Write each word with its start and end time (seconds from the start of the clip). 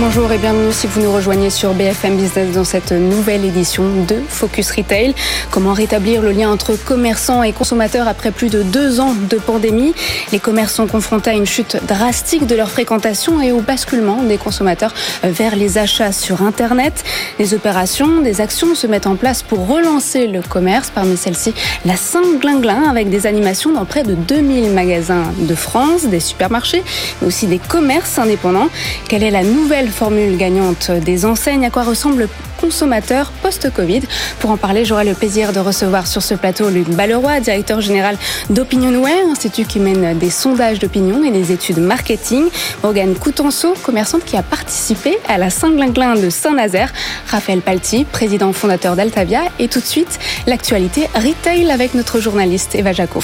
Bonjour 0.00 0.32
et 0.32 0.38
bienvenue 0.38 0.72
si 0.72 0.88
vous 0.88 1.00
nous 1.00 1.12
rejoignez 1.12 1.50
sur 1.50 1.72
BFM 1.72 2.16
Business 2.16 2.52
dans 2.52 2.64
cette 2.64 2.90
nouvelle 2.90 3.44
édition 3.44 3.84
de 4.08 4.16
Focus 4.28 4.72
Retail. 4.72 5.14
Comment 5.52 5.72
rétablir 5.72 6.20
le 6.20 6.32
lien 6.32 6.50
entre 6.50 6.74
commerçants 6.74 7.44
et 7.44 7.52
consommateurs 7.52 8.08
après 8.08 8.32
plus 8.32 8.50
de 8.50 8.64
deux 8.64 8.98
ans 8.98 9.14
de 9.30 9.36
pandémie? 9.36 9.94
Les 10.32 10.40
commerçants 10.40 10.88
confrontés 10.88 11.30
à 11.30 11.34
une 11.34 11.46
chute 11.46 11.76
drastique 11.86 12.44
de 12.48 12.56
leur 12.56 12.72
fréquentation 12.72 13.40
et 13.40 13.52
au 13.52 13.60
basculement 13.60 14.24
des 14.24 14.36
consommateurs 14.36 14.92
vers 15.22 15.54
les 15.54 15.78
achats 15.78 16.10
sur 16.10 16.42
Internet. 16.42 17.04
Des 17.38 17.54
opérations, 17.54 18.20
des 18.20 18.40
actions 18.40 18.74
se 18.74 18.88
mettent 18.88 19.06
en 19.06 19.14
place 19.14 19.44
pour 19.44 19.68
relancer 19.68 20.26
le 20.26 20.42
commerce. 20.42 20.90
Parmi 20.92 21.16
celles-ci, 21.16 21.54
la 21.84 21.94
Saint-Glinglin 21.94 22.90
avec 22.90 23.10
des 23.10 23.28
animations 23.28 23.72
dans 23.72 23.84
près 23.84 24.02
de 24.02 24.14
2000 24.14 24.70
magasins 24.70 25.32
de 25.38 25.54
France, 25.54 26.06
des 26.06 26.20
supermarchés, 26.20 26.82
mais 27.22 27.28
aussi 27.28 27.46
des 27.46 27.60
commerces 27.60 28.18
indépendants. 28.18 28.70
Quelle 29.08 29.22
est 29.22 29.30
la 29.30 29.44
nouvelle 29.44 29.83
formule 29.90 30.36
gagnante 30.36 30.90
des 30.90 31.24
enseignes, 31.24 31.64
à 31.64 31.70
quoi 31.70 31.82
ressemble 31.82 32.22
le 32.22 32.28
consommateur 32.60 33.30
post-Covid? 33.42 34.02
Pour 34.40 34.50
en 34.50 34.56
parler, 34.56 34.84
j'aurai 34.84 35.04
le 35.04 35.14
plaisir 35.14 35.52
de 35.52 35.60
recevoir 35.60 36.06
sur 36.06 36.22
ce 36.22 36.34
plateau 36.34 36.70
Luc 36.70 36.88
Balleroy, 36.88 37.40
directeur 37.40 37.80
général 37.80 38.16
d'Opinionware, 38.50 39.26
institut 39.30 39.64
qui 39.64 39.80
mène 39.80 40.16
des 40.18 40.30
sondages 40.30 40.78
d'opinion 40.78 41.24
et 41.24 41.30
des 41.30 41.52
études 41.52 41.78
marketing. 41.78 42.44
Morgane 42.82 43.14
Coutenceau, 43.14 43.74
commerçante 43.82 44.24
qui 44.24 44.36
a 44.36 44.42
participé 44.42 45.18
à 45.28 45.38
la 45.38 45.50
Saint-Glinglin 45.50 46.14
de 46.14 46.30
Saint-Nazaire. 46.30 46.92
Raphaël 47.28 47.60
Palti, 47.60 48.04
président 48.04 48.52
fondateur 48.52 48.96
d'Altavia. 48.96 49.42
Et 49.58 49.68
tout 49.68 49.80
de 49.80 49.86
suite, 49.86 50.18
l'actualité 50.46 51.08
retail 51.14 51.70
avec 51.70 51.94
notre 51.94 52.20
journaliste 52.20 52.74
Eva 52.74 52.92
Jacob. 52.92 53.22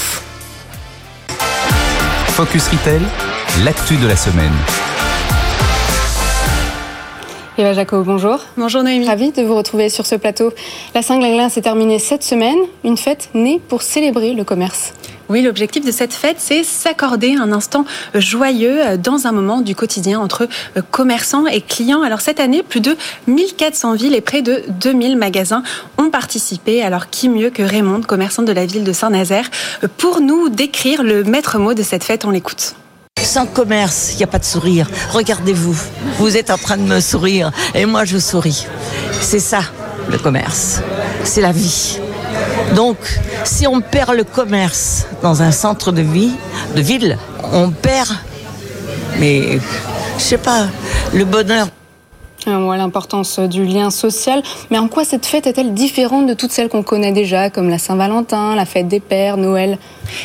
Focus 2.27 2.67
Retail, 2.69 3.01
l'actu 3.63 3.97
de 3.97 4.07
la 4.07 4.15
semaine. 4.15 4.90
Eva 7.61 7.85
bonjour. 8.03 8.39
Bonjour 8.57 8.81
Noémie. 8.81 9.05
Ravi 9.05 9.31
de 9.31 9.43
vous 9.43 9.55
retrouver 9.55 9.89
sur 9.89 10.07
ce 10.07 10.15
plateau. 10.15 10.51
La 10.95 11.03
Saint-Glinglin 11.03 11.47
s'est 11.47 11.61
terminée 11.61 11.99
cette 11.99 12.23
semaine, 12.23 12.57
une 12.83 12.97
fête 12.97 13.29
née 13.35 13.61
pour 13.67 13.83
célébrer 13.83 14.33
le 14.33 14.43
commerce. 14.43 14.93
Oui, 15.29 15.43
l'objectif 15.43 15.85
de 15.85 15.91
cette 15.91 16.11
fête, 16.11 16.37
c'est 16.39 16.63
s'accorder 16.63 17.35
un 17.35 17.51
instant 17.51 17.85
joyeux 18.15 18.97
dans 18.97 19.27
un 19.27 19.31
moment 19.31 19.61
du 19.61 19.75
quotidien 19.75 20.19
entre 20.19 20.47
commerçants 20.89 21.45
et 21.45 21.61
clients. 21.61 22.01
Alors 22.01 22.21
cette 22.21 22.39
année, 22.39 22.63
plus 22.63 22.81
de 22.81 22.97
1400 23.27 23.93
villes 23.93 24.15
et 24.15 24.21
près 24.21 24.41
de 24.41 24.63
2000 24.81 25.15
magasins 25.15 25.61
ont 25.99 26.09
participé. 26.09 26.81
Alors 26.81 27.11
qui 27.11 27.29
mieux 27.29 27.51
que 27.51 27.61
Raymond, 27.61 28.01
commerçant 28.01 28.41
de 28.41 28.51
la 28.51 28.65
ville 28.65 28.83
de 28.83 28.91
Saint-Nazaire, 28.91 29.51
pour 29.97 30.19
nous 30.19 30.49
décrire 30.49 31.03
le 31.03 31.23
maître 31.23 31.59
mot 31.59 31.75
de 31.75 31.83
cette 31.83 32.03
fête? 32.03 32.25
On 32.25 32.31
l'écoute. 32.31 32.73
Sans 33.23 33.45
commerce, 33.45 34.11
il 34.13 34.17
n'y 34.17 34.23
a 34.23 34.27
pas 34.27 34.39
de 34.39 34.45
sourire. 34.45 34.87
Regardez-vous, 35.11 35.75
vous 36.17 36.37
êtes 36.37 36.49
en 36.49 36.57
train 36.57 36.77
de 36.77 36.83
me 36.83 36.99
sourire 36.99 37.51
et 37.73 37.85
moi 37.85 38.05
je 38.05 38.17
souris. 38.17 38.65
C'est 39.21 39.39
ça, 39.39 39.61
le 40.09 40.17
commerce. 40.17 40.81
C'est 41.23 41.41
la 41.41 41.51
vie. 41.51 41.99
Donc, 42.75 42.97
si 43.43 43.67
on 43.67 43.81
perd 43.81 44.15
le 44.15 44.23
commerce 44.23 45.05
dans 45.21 45.41
un 45.41 45.51
centre 45.51 45.91
de 45.91 46.01
vie, 46.01 46.31
de 46.75 46.81
ville, 46.81 47.17
on 47.53 47.69
perd, 47.69 48.09
mais 49.19 49.59
je 50.17 50.23
sais 50.23 50.37
pas, 50.37 50.67
le 51.13 51.25
bonheur. 51.25 51.67
Voilà 52.45 52.77
l'importance 52.77 53.39
du 53.39 53.65
lien 53.65 53.89
social. 53.91 54.41
Mais 54.71 54.77
en 54.77 54.87
quoi 54.87 55.05
cette 55.05 55.25
fête 55.25 55.47
est-elle 55.47 55.73
différente 55.73 56.27
de 56.27 56.33
toutes 56.33 56.51
celles 56.51 56.69
qu'on 56.69 56.83
connaît 56.83 57.11
déjà, 57.11 57.49
comme 57.49 57.69
la 57.69 57.77
Saint-Valentin, 57.77 58.55
la 58.55 58.65
fête 58.65 58.87
des 58.87 58.99
pères, 58.99 59.37
Noël? 59.37 59.77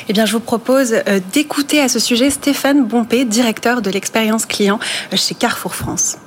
Eh 0.08 0.12
bien, 0.12 0.24
je 0.24 0.32
vous 0.32 0.40
propose 0.40 0.94
d'écouter 1.32 1.80
à 1.80 1.88
ce 1.88 1.98
sujet 1.98 2.30
Stéphane 2.30 2.86
Bompé, 2.86 3.24
directeur 3.24 3.82
de 3.82 3.90
l'expérience 3.90 4.46
client 4.46 4.78
chez 5.12 5.34
Carrefour 5.34 5.74
France. 5.74 6.18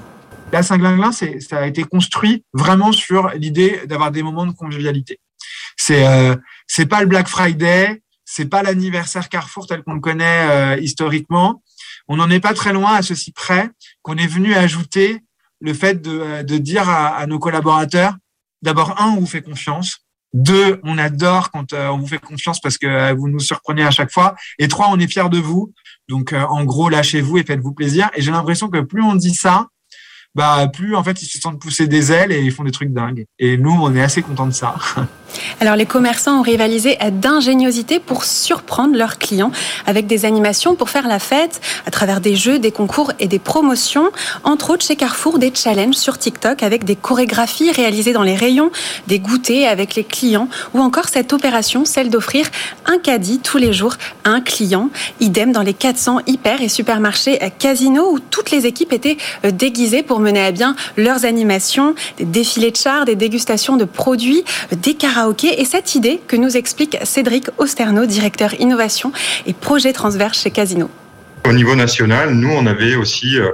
La 0.52 0.64
Saint-Glinglin, 0.64 1.12
ça 1.12 1.58
a 1.58 1.68
été 1.68 1.84
construit 1.84 2.44
vraiment 2.54 2.92
sur 2.92 3.30
l'idée 3.36 3.82
d'avoir 3.86 4.12
des 4.12 4.24
moments 4.24 4.46
de 4.46 4.52
convivialité. 4.52 5.20
C'est 5.78 6.08
euh, 6.08 6.36
c'est 6.68 6.88
pas 6.88 7.02
le 7.02 7.08
Black 7.08 7.28
Friday, 7.28 8.02
c'est 8.26 8.46
pas 8.50 8.64
l'anniversaire 8.64 9.30
Carrefour 9.30 9.68
tel 9.68 9.84
qu'on 9.84 9.94
le 9.94 10.00
connaît 10.00 10.48
euh, 10.50 10.78
historiquement. 10.80 11.62
On 12.08 12.18
n'en 12.18 12.30
est 12.30 12.40
pas 12.40 12.54
très 12.54 12.74
loin 12.74 12.94
à 12.94 13.02
ceci 13.02 13.32
près 13.32 13.70
qu'on 14.02 14.18
est 14.18 14.28
venu 14.28 14.56
ajouter 14.56 15.22
le 15.60 15.74
fait 15.74 16.02
de, 16.02 16.44
de 16.44 16.58
dire 16.58 16.88
à, 16.90 17.18
à, 17.18 17.28
nos 17.28 17.40
collaborateurs, 17.40 18.16
d'abord, 18.62 19.02
un, 19.02 19.10
on 19.12 19.20
vous 19.20 19.28
fait 19.28 19.42
confiance. 19.42 20.06
Deux, 20.34 20.80
on 20.84 20.98
adore 20.98 21.50
quand 21.50 21.74
euh, 21.74 21.88
on 21.88 21.98
vous 21.98 22.08
fait 22.08 22.20
confiance 22.20 22.62
parce 22.62 22.78
que 22.78 23.14
vous 23.14 23.28
nous 23.28 23.40
surprenez 23.40 23.84
à 23.84 23.92
chaque 23.92 24.12
fois. 24.12 24.36
Et 24.60 24.68
trois, 24.68 24.90
on 24.92 25.00
est 25.00 25.08
fiers 25.08 25.30
de 25.30 25.40
vous. 25.40 25.74
Donc, 26.08 26.34
euh, 26.34 26.44
en 26.44 26.64
gros, 26.66 26.90
lâchez-vous 26.90 27.40
et 27.40 27.44
faites-vous 27.44 27.74
plaisir. 27.74 28.10
Et 28.16 28.22
j'ai 28.22 28.32
l'impression 28.32 28.70
que 28.70 28.80
plus 28.80 29.02
on 29.02 29.16
dit 29.16 29.34
ça, 29.34 29.68
bah, 30.36 30.68
plus 30.72 30.96
en 30.96 31.04
fait 31.04 31.22
ils 31.22 31.26
se 31.26 31.40
sentent 31.40 31.60
pousser 31.60 31.88
des 31.88 32.12
ailes 32.12 32.32
et 32.32 32.42
ils 32.42 32.52
font 32.52 32.64
des 32.64 32.72
trucs 32.72 32.94
dingues. 32.94 33.26
Et 33.40 33.58
nous, 33.58 33.72
on 33.72 33.96
est 33.96 34.02
assez 34.02 34.22
contents 34.22 34.48
de 34.48 34.54
ça. 34.54 34.76
Alors 35.60 35.76
les 35.76 35.86
commerçants 35.86 36.40
ont 36.40 36.42
rivalisé 36.42 36.98
d'ingéniosité 37.12 38.00
pour 38.00 38.24
surprendre 38.24 38.96
leurs 38.96 39.18
clients 39.18 39.52
avec 39.86 40.08
des 40.08 40.26
animations 40.26 40.76
pour 40.76 40.90
faire 40.90 41.08
la 41.08 41.20
fête 41.20 41.62
à 41.86 41.92
travers 41.92 42.20
des 42.22 42.36
jeux, 42.36 42.60
des 42.60 42.72
concours 42.72 43.12
et 43.20 43.28
des 43.28 43.40
promotions. 43.40 44.10
Entre 44.44 44.72
autres 44.72 44.86
chez 44.86 44.96
Carrefour, 44.96 45.40
des 45.40 45.54
challenges 45.54 45.96
sur 45.96 46.18
TikTok 46.18 46.64
avec 46.64 46.84
des 46.84 46.96
chorégraphies 46.96 47.72
réalisées 47.72 48.14
dans 48.14 48.24
les 48.24 48.36
rayons, 48.36 48.72
des 49.08 49.20
goûters 49.20 49.68
avec 49.70 49.96
les 49.96 50.04
clients 50.04 50.48
ou 50.74 50.80
encore 50.80 51.10
cette 51.10 51.34
opération, 51.34 51.86
celle 51.86 52.10
d'offrir 52.10 52.48
un 52.86 52.98
caddie 52.98 53.40
tous 53.40 53.58
les 53.58 53.74
jours 53.74 53.96
à 54.24 54.30
un 54.30 54.42
client. 54.42 54.90
Idem 55.20 55.52
dans 55.52 55.64
les 55.64 55.74
400 55.74 56.22
hyper 56.28 56.62
et 56.62 56.70
supermarchés 56.70 57.40
Casino 57.60 58.14
où 58.14 58.20
toutes 58.20 58.52
les 58.52 58.66
équipes 58.66 58.94
étaient 58.94 59.18
déguisées 59.44 60.04
pour 60.04 60.19
mener 60.20 60.42
à 60.42 60.52
bien 60.52 60.76
leurs 60.98 61.26
animations, 61.26 61.96
des 62.18 62.26
défilés 62.26 62.72
de 62.72 62.78
chars, 62.78 63.06
des 63.06 63.16
dégustations 63.16 63.78
de 63.78 63.86
produits, 63.86 64.44
des 64.72 64.94
karaokés 64.94 65.62
et 65.62 65.66
cette 65.66 65.96
idée 65.96 66.20
que 66.28 66.36
nous 66.36 66.58
explique 66.58 66.98
Cédric 67.04 67.48
Osterno, 67.58 68.06
directeur 68.06 68.60
innovation 68.60 69.12
et 69.46 69.54
projet 69.54 69.94
transverse 69.94 70.42
chez 70.42 70.52
Casino. 70.52 70.90
Au 71.46 71.54
niveau 71.54 71.76
national, 71.76 72.34
nous, 72.34 72.52
on 72.52 72.66
avait 72.66 72.96
aussi 72.96 73.40
euh, 73.40 73.52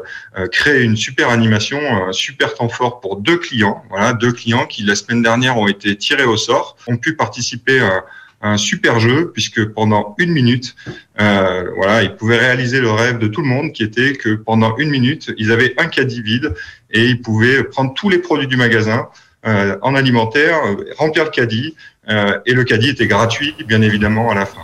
créé 0.51 0.81
une 0.81 0.97
super 0.97 1.29
animation, 1.29 1.79
un 1.79 2.11
super 2.11 2.55
temps 2.55 2.67
fort 2.67 2.99
pour 2.99 3.17
deux 3.17 3.37
clients. 3.37 3.83
Voilà, 3.89 4.13
deux 4.13 4.31
clients 4.31 4.65
qui 4.65 4.83
la 4.83 4.95
semaine 4.95 5.21
dernière 5.21 5.57
ont 5.57 5.67
été 5.67 5.95
tirés 5.95 6.25
au 6.25 6.35
sort, 6.35 6.77
ont 6.87 6.97
pu 6.97 7.15
participer 7.15 7.79
à 7.79 8.03
un 8.41 8.57
super 8.57 8.99
jeu 8.99 9.31
puisque 9.33 9.65
pendant 9.65 10.15
une 10.17 10.31
minute, 10.31 10.75
euh, 11.19 11.65
voilà, 11.75 12.03
ils 12.03 12.15
pouvaient 12.15 12.37
réaliser 12.37 12.79
le 12.79 12.91
rêve 12.91 13.17
de 13.17 13.27
tout 13.27 13.41
le 13.41 13.47
monde 13.47 13.71
qui 13.71 13.83
était 13.83 14.13
que 14.13 14.35
pendant 14.35 14.75
une 14.77 14.89
minute, 14.89 15.31
ils 15.37 15.51
avaient 15.51 15.73
un 15.77 15.87
caddie 15.87 16.21
vide 16.21 16.53
et 16.91 17.05
ils 17.05 17.21
pouvaient 17.21 17.63
prendre 17.63 17.93
tous 17.93 18.09
les 18.09 18.19
produits 18.19 18.47
du 18.47 18.57
magasin 18.57 19.07
euh, 19.47 19.77
en 19.81 19.95
alimentaire, 19.95 20.57
remplir 20.97 21.25
le 21.25 21.29
caddie 21.29 21.75
euh, 22.09 22.37
et 22.45 22.53
le 22.53 22.63
caddie 22.63 22.89
était 22.89 23.07
gratuit, 23.07 23.55
bien 23.67 23.81
évidemment, 23.81 24.31
à 24.31 24.35
la 24.35 24.45
fin. 24.45 24.61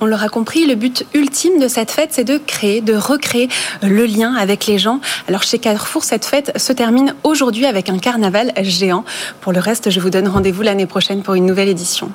On 0.00 0.06
l'aura 0.06 0.28
compris, 0.28 0.66
le 0.66 0.74
but 0.74 1.06
ultime 1.14 1.60
de 1.60 1.68
cette 1.68 1.92
fête, 1.92 2.08
c'est 2.12 2.24
de 2.24 2.36
créer, 2.36 2.80
de 2.80 2.94
recréer 2.94 3.48
le 3.82 4.04
lien 4.04 4.34
avec 4.34 4.66
les 4.66 4.76
gens. 4.76 5.00
Alors 5.28 5.44
chez 5.44 5.60
Carrefour, 5.60 6.02
cette 6.02 6.24
fête 6.24 6.58
se 6.58 6.72
termine 6.72 7.14
aujourd'hui 7.22 7.66
avec 7.66 7.88
un 7.88 7.98
carnaval 7.98 8.52
géant. 8.62 9.04
Pour 9.40 9.52
le 9.52 9.60
reste, 9.60 9.90
je 9.90 10.00
vous 10.00 10.10
donne 10.10 10.26
rendez-vous 10.26 10.62
l'année 10.62 10.86
prochaine 10.86 11.22
pour 11.22 11.34
une 11.34 11.46
nouvelle 11.46 11.68
édition. 11.68 12.10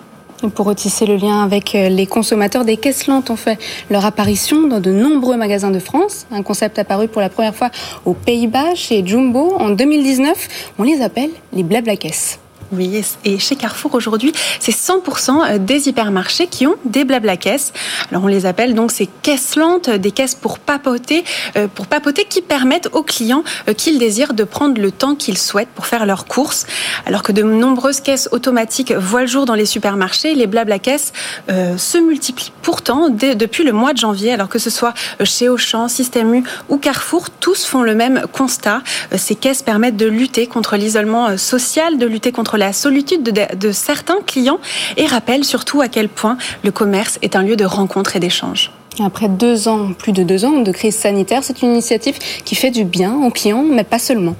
Pour 0.54 0.68
retisser 0.68 1.08
le 1.08 1.16
lien 1.16 1.44
avec 1.44 1.74
les 1.74 2.06
consommateurs, 2.06 2.64
des 2.64 2.78
caisses 2.78 3.08
lentes 3.08 3.32
ont 3.32 3.36
fait 3.36 3.58
leur 3.90 4.06
apparition 4.06 4.68
dans 4.68 4.80
de 4.80 4.92
nombreux 4.92 5.36
magasins 5.36 5.72
de 5.72 5.80
France. 5.80 6.28
Un 6.32 6.44
concept 6.44 6.78
apparu 6.78 7.08
pour 7.08 7.22
la 7.22 7.30
première 7.30 7.56
fois 7.56 7.72
aux 8.06 8.14
Pays-Bas, 8.14 8.76
chez 8.76 9.06
Jumbo, 9.06 9.56
en 9.60 9.70
2019. 9.70 10.74
On 10.78 10.84
les 10.84 11.02
appelle 11.02 11.32
les 11.54 11.64
blabla 11.64 11.96
caisses. 11.96 12.40
Oui, 12.74 13.02
et 13.24 13.40
chez 13.40 13.56
Carrefour 13.56 13.96
aujourd'hui, 13.96 14.34
c'est 14.60 14.76
100% 14.76 15.58
des 15.60 15.88
hypermarchés 15.88 16.48
qui 16.48 16.68
ont 16.68 16.76
des 16.84 17.06
blabla 17.06 17.38
caisses. 17.38 17.72
Alors 18.12 18.26
on 18.26 18.28
les 18.28 18.46
appelle 18.46 18.74
donc 18.74 18.92
ces 18.92 19.08
caisses 19.22 19.56
lentes, 19.56 19.90
des 19.90 20.12
caisses 20.12 20.36
pour 20.36 20.60
papoter, 20.60 21.24
euh, 21.56 21.68
pour 21.74 21.88
papoter 21.88 22.26
qui 22.26 22.42
permettent 22.42 22.90
aux 22.92 23.04
clients 23.04 23.44
euh, 23.70 23.74
qu'ils 23.74 24.00
désirent 24.00 24.34
de 24.34 24.44
prendre 24.44 24.82
le 24.82 24.92
temps 24.92 25.16
qu'ils 25.16 25.38
souhaitent 25.38 25.70
pour 25.70 25.86
faire 25.86 26.06
leurs 26.06 26.26
courses. 26.26 26.66
Alors 27.06 27.24
que 27.24 27.32
de 27.32 27.42
nombreuses 27.42 28.02
caisses 28.02 28.28
automatiques 28.32 28.92
voient 28.92 29.22
le 29.22 29.28
jour 29.28 29.46
dans 29.46 29.56
les 29.56 29.66
supermarchés, 29.66 30.36
les 30.36 30.48
blabla 30.48 30.80
caisses 30.80 31.14
euh, 31.50 31.78
se 31.78 31.98
multiplient 31.98 32.52
pourtant 32.62 33.10
depuis 33.10 33.64
le 33.64 33.72
mois 33.72 33.94
de 33.94 33.98
janvier. 33.98 34.34
Alors 34.34 34.50
que 34.50 34.60
ce 34.60 34.70
soit 34.70 34.94
chez 35.24 35.48
Auchan, 35.48 35.88
Système 35.88 36.34
U 36.34 36.44
ou 36.68 36.78
Carrefour, 36.78 37.30
tous 37.30 37.66
font 37.66 37.82
le 37.82 37.96
même 37.96 38.24
constat. 38.34 38.82
Ces 39.16 39.36
caisses 39.36 39.62
permettent 39.62 39.96
de 39.96 40.06
lutter 40.06 40.48
contre 40.48 40.76
l'isolement 40.76 41.38
social, 41.38 41.98
de 41.98 42.06
lutter 42.06 42.34
contre 42.34 42.57
la 42.58 42.74
solitude 42.74 43.24
de, 43.24 43.56
de, 43.56 43.72
certains 43.72 44.22
clients 44.26 44.60
et 44.98 45.06
rappelle 45.06 45.44
surtout 45.44 45.82
à 45.82 45.88
quel 45.88 46.10
point 46.10 46.38
le 46.64 46.72
commerce 46.72 47.20
est 47.22 47.36
un 47.36 47.44
lieu 47.44 47.56
de 47.56 47.66
rencontre 47.66 48.16
et 48.16 48.20
d'échange. 48.20 48.72
Après 49.04 49.30
deux 49.30 49.68
ans, 49.68 49.94
plus 49.94 50.12
de 50.12 50.24
deux 50.24 50.44
ans 50.44 50.62
de 50.62 50.72
crise 50.72 50.96
sanitaire, 50.96 51.44
c'est 51.44 51.62
une 51.62 51.70
initiative 51.70 52.18
qui 52.44 52.56
fait 52.56 52.72
du 52.72 52.84
bien 52.84 53.14
aux 53.14 53.30
clients, 53.30 53.64
mais 53.64 53.84
pas 53.84 54.00
seulement. 54.00 54.36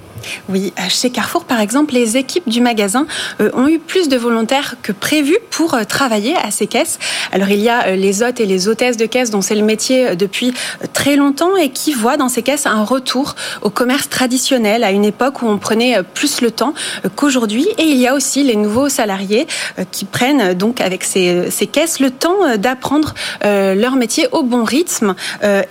Oui, 0.48 0.72
chez 0.88 1.10
Carrefour, 1.10 1.44
par 1.44 1.60
exemple, 1.60 1.94
les 1.94 2.16
équipes 2.16 2.48
du 2.48 2.60
magasin 2.60 3.06
euh, 3.40 3.50
ont 3.54 3.68
eu 3.68 3.78
plus 3.78 4.08
de 4.08 4.16
volontaires 4.16 4.76
que 4.82 4.92
prévu 4.92 5.36
pour 5.50 5.74
euh, 5.74 5.84
travailler 5.84 6.36
à 6.36 6.50
ces 6.50 6.66
caisses. 6.66 6.98
Alors, 7.32 7.50
il 7.50 7.60
y 7.60 7.68
a 7.68 7.88
euh, 7.88 7.96
les 7.96 8.22
hôtes 8.22 8.40
et 8.40 8.46
les 8.46 8.68
hôtesses 8.68 8.96
de 8.96 9.06
caisse 9.06 9.30
dont 9.30 9.40
c'est 9.40 9.54
le 9.54 9.62
métier 9.62 10.16
depuis 10.16 10.54
très 10.92 11.16
longtemps 11.16 11.56
et 11.56 11.70
qui 11.70 11.92
voient 11.92 12.16
dans 12.16 12.28
ces 12.28 12.42
caisses 12.42 12.66
un 12.66 12.84
retour 12.84 13.34
au 13.62 13.70
commerce 13.70 14.08
traditionnel 14.08 14.84
à 14.84 14.90
une 14.90 15.04
époque 15.04 15.42
où 15.42 15.46
on 15.46 15.58
prenait 15.58 16.02
plus 16.14 16.40
le 16.40 16.50
temps 16.50 16.74
qu'aujourd'hui. 17.16 17.66
Et 17.78 17.84
il 17.84 17.96
y 17.96 18.06
a 18.06 18.14
aussi 18.14 18.42
les 18.42 18.56
nouveaux 18.56 18.88
salariés 18.88 19.46
qui 19.90 20.04
prennent 20.04 20.54
donc 20.54 20.80
avec 20.80 21.04
ces, 21.04 21.50
ces 21.50 21.66
caisses 21.66 22.00
le 22.00 22.10
temps 22.10 22.56
d'apprendre 22.56 23.14
leur 23.42 23.96
métier 23.96 24.28
au 24.32 24.42
bon 24.42 24.64
rythme 24.64 25.14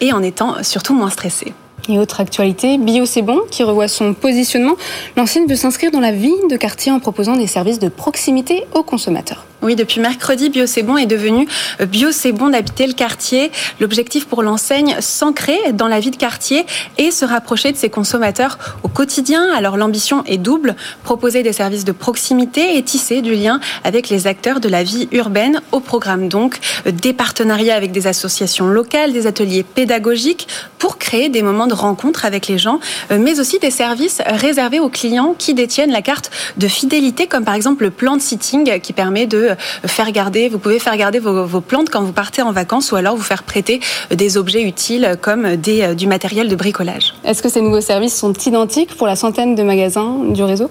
et 0.02 0.14
en 0.14 0.22
étant 0.22 0.64
surtout 0.64 0.94
moins 0.94 1.10
stressés. 1.10 1.54
Et 1.89 2.00
autre 2.00 2.19
actualité, 2.19 2.77
Bio 2.77 3.06
C'est 3.06 3.24
qui 3.50 3.63
revoit 3.63 3.88
son 3.88 4.13
positionnement. 4.13 4.75
L'ancienne 5.15 5.47
veut 5.47 5.56
s'inscrire 5.56 5.91
dans 5.91 6.00
la 6.00 6.12
vie 6.12 6.33
de 6.50 6.57
quartier 6.57 6.91
en 6.91 7.00
proposant 7.00 7.38
des 7.38 7.47
services 7.47 7.79
de 7.79 7.88
proximité 7.88 8.65
aux 8.74 8.83
consommateurs. 8.83 9.45
Oui, 9.63 9.75
depuis 9.75 10.00
mercredi, 10.00 10.50
Bio 10.50 10.68
C'est 10.68 10.83
Bon 10.83 10.98
est 10.98 11.07
devenu 11.07 11.48
euh, 11.81 11.88
Bio 11.88 12.12
C'est 12.12 12.31
Bon 12.31 12.50
d'habiter 12.50 12.86
le 12.86 12.94
quartier. 12.94 13.51
L'objectif 13.80 14.27
pour 14.27 14.44
l'enseigne, 14.44 14.95
s'ancrer 15.00 15.57
dans 15.74 15.88
la 15.88 16.00
vie 16.00 16.12
de 16.12 16.15
quartier 16.15 16.63
et 17.00 17.09
se 17.09 17.25
rapprocher 17.25 17.71
de 17.71 17.77
ses 17.77 17.89
consommateurs 17.89 18.59
au 18.83 18.88
quotidien. 18.88 19.51
Alors 19.56 19.75
l'ambition 19.75 20.24
est 20.25 20.38
double, 20.38 20.75
proposer 21.04 21.42
des 21.42 21.54
services 21.54 21.86
de 21.86 21.92
proximité 21.92 22.77
et 22.77 22.83
tisser 22.83 23.21
du 23.21 23.33
lien 23.33 23.59
avec 23.83 24.09
les 24.09 24.27
acteurs 24.27 24.59
de 24.59 24.69
la 24.69 24.83
vie 24.83 25.07
urbaine. 25.12 25.60
Au 25.71 25.80
programme 25.80 26.30
donc 26.30 26.60
euh, 26.86 26.92
des 26.92 27.13
partenariats 27.13 27.75
avec 27.75 27.92
des 27.92 28.06
associations 28.06 28.68
locales, 28.68 29.12
des 29.12 29.25
ateliers 29.25 29.63
pédagogiques 29.63 30.48
pour 30.77 31.00
créer 31.00 31.30
des 31.30 31.42
moments 31.42 31.68
de 31.68 31.74
rencontre 31.74 32.25
avec 32.25 32.48
les 32.48 32.60
gens, 32.60 32.80
euh, 33.10 33.18
mais 33.19 33.39
aussi 33.39 33.57
des 33.57 33.71
services 33.71 34.21
réservés 34.27 34.80
aux 34.80 34.89
clients 34.89 35.33
qui 35.36 35.56
détiennent 35.56 35.92
la 35.92 36.03
carte 36.03 36.30
de 36.57 36.68
fidélité, 36.68 37.25
comme 37.25 37.44
par 37.44 37.56
exemple 37.56 37.86
le 37.86 37.89
plan 37.89 38.18
de 38.18 38.21
sitting 38.21 38.80
qui 38.81 38.94
permet 38.94 39.25
de 39.25 39.47
faire 39.86 40.12
garder, 40.12 40.50
vous 40.50 40.60
pouvez 40.60 40.80
faire 40.80 40.98
garder 40.98 41.20
vos, 41.20 41.62
plantes 41.62 41.90
quand 41.90 42.02
vous 42.02 42.14
partez 42.14 42.42
en 42.42 42.52
vacances 42.52 42.92
ou 42.92 42.96
alors 42.96 43.16
vous 43.16 43.24
faire 43.24 43.44
prêter 43.44 43.80
des 44.12 44.38
objets 44.38 44.64
utiles 44.64 45.18
comme 45.22 45.46
euh, 45.46 45.94
du 45.94 46.08
matériel 46.08 46.48
de 46.50 46.56
bricolage. 46.56 47.14
Est-ce 47.24 47.42
que 47.42 47.50
ces 47.50 47.62
nouveaux 47.62 47.82
services 47.82 48.16
sont 48.16 48.34
identiques 48.34 48.96
pour 48.96 49.08
la 49.08 49.16
centaine 49.16 49.56
de 49.56 49.64
magasins 49.64 50.18
du 50.30 50.44
réseau? 50.44 50.70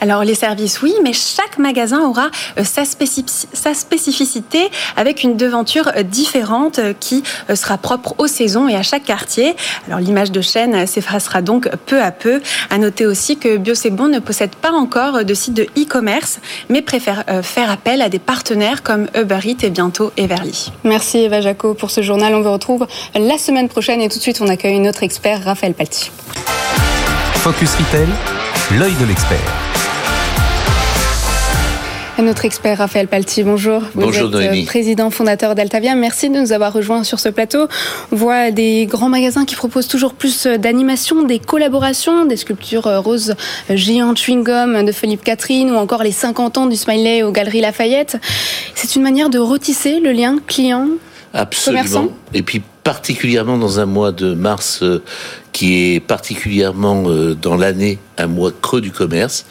Alors 0.00 0.24
les 0.24 0.34
services, 0.34 0.82
oui, 0.82 0.94
mais 1.02 1.12
chaque 1.12 1.58
magasin 1.58 2.00
aura 2.00 2.30
euh, 2.58 2.64
sa, 2.64 2.84
spécificité 3.74 4.70
avec 4.96 5.22
une 5.22 5.36
devanture 5.36 5.90
euh, 5.96 6.02
différente 6.02 6.78
euh, 6.78 6.92
qui 6.98 7.22
sera 7.54 7.78
propre 7.78 8.14
aux 8.18 8.26
saisons 8.26 8.68
et 8.68 8.76
à 8.76 8.82
chaque 8.82 9.04
quartier. 9.04 9.54
Alors 9.86 10.00
l'image 10.00 10.30
de 10.30 10.40
chaîne 10.40 10.86
s'effacera 10.86 11.42
donc 11.42 11.68
peu 11.86 12.02
à 12.02 12.10
peu. 12.10 12.40
À 12.70 12.78
noter 12.78 13.06
aussi 13.06 13.36
que 13.36 13.56
Bio 13.56 13.74
Bon 13.90 14.08
ne 14.08 14.18
possède 14.18 14.54
pas 14.54 14.72
encore 14.72 15.24
de 15.24 15.34
site 15.34 15.54
de 15.54 15.64
e-commerce, 15.76 16.40
mais 16.68 16.82
préfère 16.82 17.24
faire 17.42 17.70
appel 17.70 18.02
à 18.02 18.08
des 18.08 18.18
partenaires 18.18 18.82
comme 18.82 19.06
Uber 19.14 19.38
Eats 19.44 19.64
et 19.64 19.70
bientôt 19.70 20.12
Everly. 20.16 20.72
Merci 20.84 21.18
Eva 21.18 21.40
Jaco 21.40 21.74
pour 21.74 21.90
ce 21.90 22.02
journal. 22.02 22.34
On 22.34 22.42
vous 22.42 22.52
retrouve 22.52 22.86
la 23.14 23.38
semaine 23.38 23.68
prochaine 23.68 24.00
et 24.02 24.08
tout 24.08 24.18
de 24.18 24.22
suite 24.22 24.40
on 24.40 24.48
accueille 24.48 24.78
notre 24.80 25.02
expert 25.02 25.42
Raphaël 25.44 25.74
Palti. 25.74 26.10
Focus 27.38 27.76
Retail, 27.76 28.08
l'œil 28.76 28.92
de 29.00 29.06
l'expert. 29.06 29.38
Notre 32.18 32.44
expert 32.44 32.78
Raphaël 32.78 33.08
Palti, 33.08 33.42
bonjour. 33.42 33.80
Vous 33.94 34.02
bonjour 34.02 34.40
êtes 34.40 34.52
euh, 34.52 34.66
président 34.66 35.08
fondateur 35.10 35.54
d'Altavia. 35.54 35.94
Merci 35.94 36.28
de 36.28 36.38
nous 36.38 36.52
avoir 36.52 36.72
rejoints 36.74 37.02
sur 37.02 37.18
ce 37.18 37.30
plateau. 37.30 37.66
On 38.12 38.16
voit 38.16 38.50
des 38.50 38.84
grands 38.84 39.08
magasins 39.08 39.46
qui 39.46 39.54
proposent 39.54 39.88
toujours 39.88 40.12
plus 40.12 40.46
euh, 40.46 40.58
d'animation, 40.58 41.22
des 41.22 41.38
collaborations, 41.38 42.26
des 42.26 42.36
sculptures 42.36 42.88
euh, 42.88 43.00
roses 43.00 43.36
géantes 43.70 44.18
chewing-gum 44.18 44.84
de 44.84 44.92
Philippe 44.92 45.24
Catherine 45.24 45.70
ou 45.70 45.76
encore 45.76 46.02
les 46.02 46.12
50 46.12 46.58
ans 46.58 46.66
du 46.66 46.76
Smiley 46.76 47.22
aux 47.22 47.32
Galeries 47.32 47.62
Lafayette. 47.62 48.18
C'est 48.74 48.96
une 48.96 49.02
manière 49.02 49.30
de 49.30 49.38
retisser 49.38 50.00
le 50.00 50.12
lien 50.12 50.36
client 50.46 50.88
Absolument. 51.32 52.08
Et 52.34 52.42
puis 52.42 52.62
particulièrement 52.84 53.58
dans 53.58 53.80
un 53.80 53.86
mois 53.86 54.12
de 54.12 54.32
mars 54.32 54.82
qui 55.52 55.94
est 55.94 56.00
particulièrement 56.00 57.04
dans 57.40 57.56
l'année 57.56 57.98
un 58.18 58.26
mois 58.26 58.52
creux 58.60 58.80
du 58.80 58.90
commerce. 58.90 59.46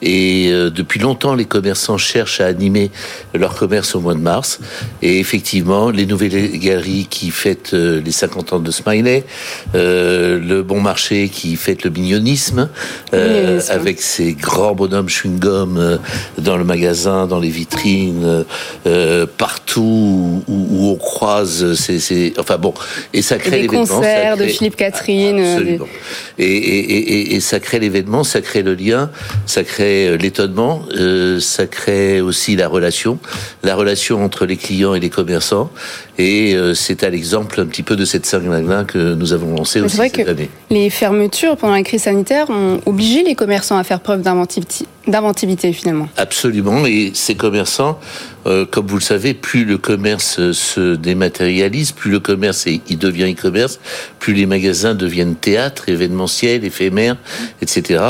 Et 0.00 0.48
euh, 0.50 0.70
depuis 0.70 1.00
longtemps, 1.00 1.34
les 1.34 1.44
commerçants 1.44 1.98
cherchent 1.98 2.40
à 2.40 2.46
animer 2.46 2.90
leur 3.34 3.54
commerce 3.54 3.94
au 3.94 4.00
mois 4.00 4.14
de 4.14 4.20
mars. 4.20 4.60
Et 5.02 5.18
effectivement, 5.18 5.90
les 5.90 6.06
nouvelles 6.06 6.58
galeries 6.58 7.06
qui 7.10 7.30
fêtent 7.30 7.74
euh, 7.74 8.00
les 8.00 8.12
50 8.12 8.54
ans 8.54 8.58
de 8.60 8.70
Smiley, 8.70 9.24
euh, 9.74 10.38
le 10.38 10.62
bon 10.62 10.80
marché 10.80 11.28
qui 11.28 11.56
fête 11.56 11.84
le 11.84 11.90
mignonisme, 11.90 12.68
avec 13.12 14.00
ses 14.00 14.32
grands 14.32 14.74
bonhommes 14.74 15.08
chewing-gum 15.08 15.98
dans 16.38 16.56
le 16.56 16.64
magasin, 16.64 17.26
dans 17.26 17.40
les 17.40 17.48
vitrines, 17.48 18.44
partout 19.36 20.42
où, 20.46 20.90
on 20.92 20.94
croise. 20.96 21.74
C'est, 21.74 22.32
enfin 22.38 22.58
bon, 22.58 22.72
et 23.12 23.22
ça 23.22 23.38
crée. 23.38 23.62
Des 23.62 23.66
concerts 23.66 24.36
de 24.36 24.46
Philippe 24.46 24.76
Catherine. 24.76 25.51
Absolument. 25.52 25.88
Et, 26.38 26.44
et, 26.44 26.98
et, 26.98 27.34
et 27.34 27.40
ça 27.40 27.60
crée 27.60 27.78
l'événement 27.78 28.22
ça 28.24 28.40
crée 28.40 28.62
le 28.62 28.74
lien, 28.74 29.10
ça 29.46 29.64
crée 29.64 30.08
euh, 30.08 30.16
l'étonnement, 30.16 30.82
euh, 30.94 31.40
ça 31.40 31.66
crée 31.66 32.20
aussi 32.20 32.56
la 32.56 32.68
relation, 32.68 33.18
la 33.62 33.74
relation 33.74 34.24
entre 34.24 34.46
les 34.46 34.56
clients 34.56 34.94
et 34.94 35.00
les 35.00 35.10
commerçants. 35.10 35.70
Et 36.18 36.54
euh, 36.54 36.74
c'est 36.74 37.04
à 37.04 37.10
l'exemple 37.10 37.60
un 37.60 37.66
petit 37.66 37.82
peu 37.82 37.96
de 37.96 38.04
cette 38.04 38.26
saint 38.26 38.40
que 38.84 39.14
nous 39.14 39.32
avons 39.32 39.56
lancé 39.56 39.80
aussi 39.80 39.96
cette 39.96 40.12
que 40.12 40.30
année. 40.30 40.50
Les 40.70 40.90
fermetures 40.90 41.56
pendant 41.56 41.74
la 41.74 41.82
crise 41.82 42.02
sanitaire 42.02 42.50
ont 42.50 42.80
obligé 42.86 43.22
les 43.22 43.34
commerçants 43.34 43.78
à 43.78 43.84
faire 43.84 44.00
preuve 44.00 44.22
d'inventivité 44.22 45.72
finalement. 45.72 46.08
Absolument. 46.16 46.84
Et 46.86 47.12
ces 47.14 47.34
commerçants, 47.34 47.98
comme 48.44 48.86
vous 48.86 48.96
le 48.96 49.02
savez, 49.02 49.34
plus 49.34 49.64
le 49.64 49.78
commerce 49.78 50.52
se 50.52 50.94
dématérialise, 50.94 51.92
plus 51.92 52.10
le 52.10 52.20
commerce 52.20 52.66
il 52.66 52.98
devient 52.98 53.32
e-commerce, 53.32 53.80
plus 54.18 54.34
les 54.34 54.46
magasins 54.46 54.94
deviennent 54.94 55.36
théâtre, 55.36 55.88
événementiel, 55.88 56.64
éphémère, 56.64 57.16
etc. 57.60 58.02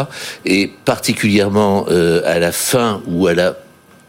Et 0.45 0.73
particulièrement 0.85 1.87
euh, 1.91 2.23
à 2.25 2.39
la 2.39 2.53
fin 2.53 3.03
ou 3.07 3.27
à 3.27 3.35
la 3.35 3.57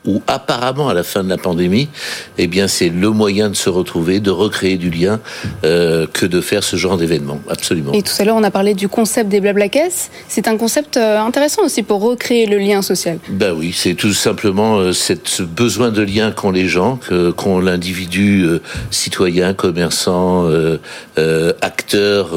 ou 0.06 0.22
apparemment 0.28 0.90
à 0.90 0.94
la 0.94 1.04
fin 1.04 1.24
de 1.24 1.30
la 1.30 1.38
pandémie, 1.38 1.90
eh 2.38 2.48
bien 2.48 2.68
c'est 2.68 2.90
le 2.90 3.10
moyen 3.10 3.50
de 3.50 3.56
se 3.56 3.70
retrouver, 3.70 4.20
de 4.20 4.32
recréer 4.32 4.78
du 4.78 4.90
lien, 4.90 5.20
euh, 5.64 6.08
que 6.12 6.26
de 6.26 6.42
faire 6.42 6.64
ce 6.64 6.76
genre 6.76 6.98
d'événement. 6.98 7.40
Absolument. 7.50 7.94
Et 7.94 8.02
tout 8.02 8.14
à 8.20 8.24
l'heure, 8.26 8.36
on 8.36 8.44
a 8.44 8.52
parlé 8.52 8.74
du 8.74 8.88
concept 8.88 9.30
des 9.30 9.40
blabla 9.40 9.70
caisses. 9.70 10.10
C'est 10.28 10.48
un 10.48 10.58
concept 10.58 10.98
euh, 10.98 11.20
intéressant 11.20 11.64
aussi 11.64 11.84
pour 11.84 12.02
recréer 12.02 12.46
le 12.46 12.58
lien 12.58 12.82
social. 12.82 13.20
Ben 13.30 13.54
oui, 13.54 13.74
c'est 13.76 13.96
tout 13.96 14.14
simplement 14.14 14.78
euh, 14.78 14.94
cette, 14.94 15.28
ce 15.28 15.44
besoin 15.44 15.92
de 15.92 16.02
lien 16.02 16.32
qu'ont 16.32 16.52
les 16.52 16.68
gens, 16.68 17.00
qu'ont 17.38 17.60
l'individu 17.60 18.44
euh, 18.44 18.62
citoyen, 18.92 19.54
commerçant, 19.54 20.50
acteur. 21.62 22.30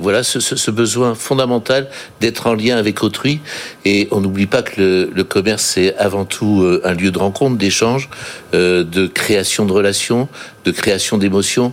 voilà, 0.00 0.22
ce, 0.22 0.40
ce, 0.40 0.56
ce, 0.56 0.70
besoin 0.70 1.14
fondamental 1.14 1.88
d'être 2.20 2.46
en 2.46 2.54
lien 2.54 2.76
avec 2.76 3.02
autrui. 3.02 3.40
Et 3.84 4.08
on 4.10 4.20
n'oublie 4.20 4.46
pas 4.46 4.62
que 4.62 4.80
le, 4.80 5.10
le 5.14 5.24
commerce, 5.24 5.62
c'est 5.64 5.96
avant 5.96 6.24
tout 6.24 6.64
un 6.84 6.89
lieu 6.94 7.10
de 7.10 7.18
rencontre, 7.18 7.56
d'échange, 7.56 8.08
euh, 8.54 8.84
de 8.84 9.06
création 9.06 9.66
de 9.66 9.72
relations, 9.72 10.28
de 10.64 10.70
création 10.70 11.18
d'émotions. 11.18 11.72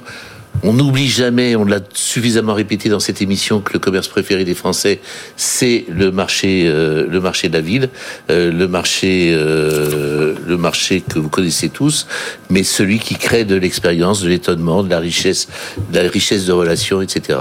On 0.63 0.73
n'oublie 0.73 1.07
jamais, 1.07 1.55
on 1.55 1.65
l'a 1.65 1.79
suffisamment 1.93 2.55
répété 2.55 2.89
dans 2.89 2.99
cette 2.99 3.21
émission, 3.21 3.61
que 3.61 3.73
le 3.73 3.79
commerce 3.79 4.07
préféré 4.07 4.43
des 4.43 4.55
Français, 4.55 4.99
c'est 5.35 5.85
le 5.87 6.11
marché, 6.11 6.63
euh, 6.65 7.05
le 7.07 7.21
marché 7.21 7.47
de 7.47 7.53
la 7.53 7.61
ville, 7.61 7.89
euh, 8.31 8.51
le 8.51 8.67
marché, 8.67 9.35
le 9.35 10.57
marché 10.57 11.01
que 11.01 11.19
vous 11.19 11.29
connaissez 11.29 11.69
tous, 11.69 12.07
mais 12.49 12.63
celui 12.63 12.97
qui 12.97 13.15
crée 13.15 13.45
de 13.45 13.55
l'expérience, 13.55 14.21
de 14.21 14.29
l'étonnement, 14.29 14.81
de 14.81 14.89
la 14.89 14.99
richesse, 14.99 15.47
de 15.91 15.99
la 15.99 16.09
richesse 16.09 16.45
de 16.45 16.53
relations, 16.53 17.03
etc. 17.03 17.39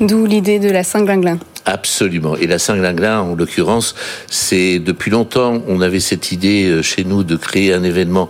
D'où 0.00 0.24
l'idée 0.24 0.60
de 0.60 0.70
la 0.70 0.84
Saint-Glinglin. 0.84 1.38
Absolument. 1.66 2.36
Et 2.36 2.46
la 2.46 2.58
Saint-Glinglin, 2.58 3.20
en 3.20 3.34
l'occurrence, 3.34 3.94
c'est 4.30 4.78
depuis 4.78 5.10
longtemps, 5.10 5.62
on 5.66 5.80
avait 5.80 6.00
cette 6.00 6.30
idée 6.30 6.66
euh, 6.66 6.82
chez 6.82 7.04
nous 7.04 7.24
de 7.24 7.36
créer 7.36 7.72
un 7.72 7.82
événement 7.82 8.28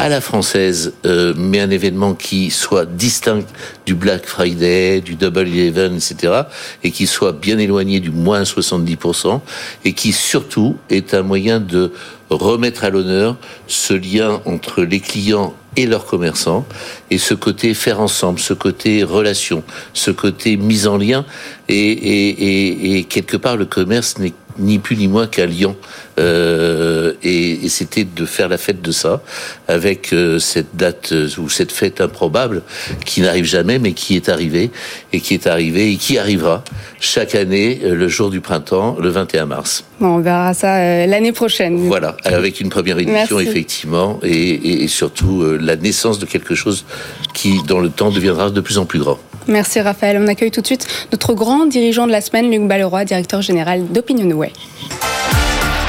à 0.00 0.08
la 0.08 0.22
française, 0.22 0.94
euh, 1.04 1.34
mais 1.36 1.60
un 1.60 1.68
événement 1.68 2.14
qui 2.14 2.50
soit 2.50 2.86
distinct 2.86 3.44
du 3.84 3.94
Black 3.94 4.24
Friday, 4.24 5.02
du 5.02 5.14
Double 5.14 5.46
Eleven, 5.46 5.96
etc., 5.96 6.42
et 6.82 6.90
qui 6.90 7.06
soit 7.06 7.32
bien 7.32 7.58
éloigné 7.58 8.00
du 8.00 8.10
moins 8.10 8.42
70%, 8.42 9.40
et 9.84 9.92
qui 9.92 10.12
surtout 10.12 10.76
est 10.88 11.12
un 11.12 11.22
moyen 11.22 11.60
de 11.60 11.92
remettre 12.30 12.84
à 12.84 12.90
l'honneur 12.90 13.36
ce 13.66 13.92
lien 13.92 14.40
entre 14.46 14.84
les 14.84 15.00
clients 15.00 15.54
et 15.76 15.86
leurs 15.86 16.06
commerçants, 16.06 16.66
et 17.10 17.18
ce 17.18 17.34
côté 17.34 17.74
faire 17.74 18.00
ensemble, 18.00 18.38
ce 18.40 18.54
côté 18.54 19.04
relation, 19.04 19.62
ce 19.92 20.10
côté 20.10 20.56
mise 20.56 20.86
en 20.86 20.96
lien, 20.96 21.24
et, 21.68 21.74
et, 21.74 22.28
et, 22.28 22.98
et 22.98 23.04
quelque 23.04 23.36
part 23.36 23.56
le 23.56 23.66
commerce 23.66 24.18
n'est 24.18 24.34
ni 24.58 24.78
plus 24.78 24.96
ni 24.96 25.08
moins 25.08 25.26
qu'à 25.26 25.46
Lyon. 25.46 25.76
Euh, 26.18 27.14
et, 27.22 27.68
c'était 27.68 28.04
de 28.04 28.26
faire 28.26 28.48
la 28.48 28.58
fête 28.58 28.82
de 28.82 28.90
ça, 28.90 29.22
avec 29.68 30.12
euh, 30.12 30.38
cette 30.38 30.74
date 30.74 31.12
euh, 31.12 31.28
ou 31.38 31.48
cette 31.48 31.72
fête 31.72 32.00
improbable 32.00 32.62
qui 33.06 33.22
n'arrive 33.22 33.44
jamais, 33.44 33.78
mais 33.78 33.92
qui 33.92 34.16
est 34.16 34.28
arrivée, 34.28 34.70
et 35.12 35.20
qui 35.20 35.34
est 35.34 35.46
arrivée, 35.46 35.92
et 35.92 35.96
qui 35.96 36.18
arrivera 36.18 36.62
chaque 36.98 37.34
année, 37.34 37.80
le 37.82 38.08
jour 38.08 38.30
du 38.30 38.40
printemps, 38.40 38.96
le 39.00 39.08
21 39.08 39.46
mars. 39.46 39.84
Bon, 40.00 40.16
on 40.16 40.18
verra 40.18 40.52
ça 40.52 41.06
l'année 41.06 41.32
prochaine. 41.32 41.76
Voilà, 41.86 42.16
avec 42.24 42.60
une 42.60 42.68
première 42.68 42.98
édition, 42.98 43.38
effectivement, 43.38 44.18
et, 44.22 44.82
et 44.82 44.88
surtout 44.88 45.44
la 45.58 45.76
naissance 45.76 46.18
de 46.18 46.26
quelque 46.26 46.54
chose 46.54 46.84
qui, 47.32 47.62
dans 47.66 47.80
le 47.80 47.88
temps, 47.88 48.10
deviendra 48.10 48.50
de 48.50 48.60
plus 48.60 48.78
en 48.78 48.84
plus 48.84 48.98
grand. 48.98 49.18
Merci 49.48 49.80
Raphaël. 49.80 50.18
On 50.20 50.26
accueille 50.28 50.50
tout 50.50 50.60
de 50.60 50.66
suite 50.66 50.86
notre 51.12 51.34
grand 51.34 51.66
dirigeant 51.66 52.06
de 52.06 52.12
la 52.12 52.20
semaine, 52.20 52.50
Luc 52.50 52.66
Balleroy, 52.66 53.04
directeur 53.04 53.42
général 53.42 53.86
d'Opinionway. 53.88 54.52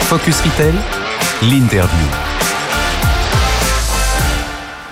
Focus 0.02 0.42
Retail, 0.42 0.74
l'interview. 1.44 2.31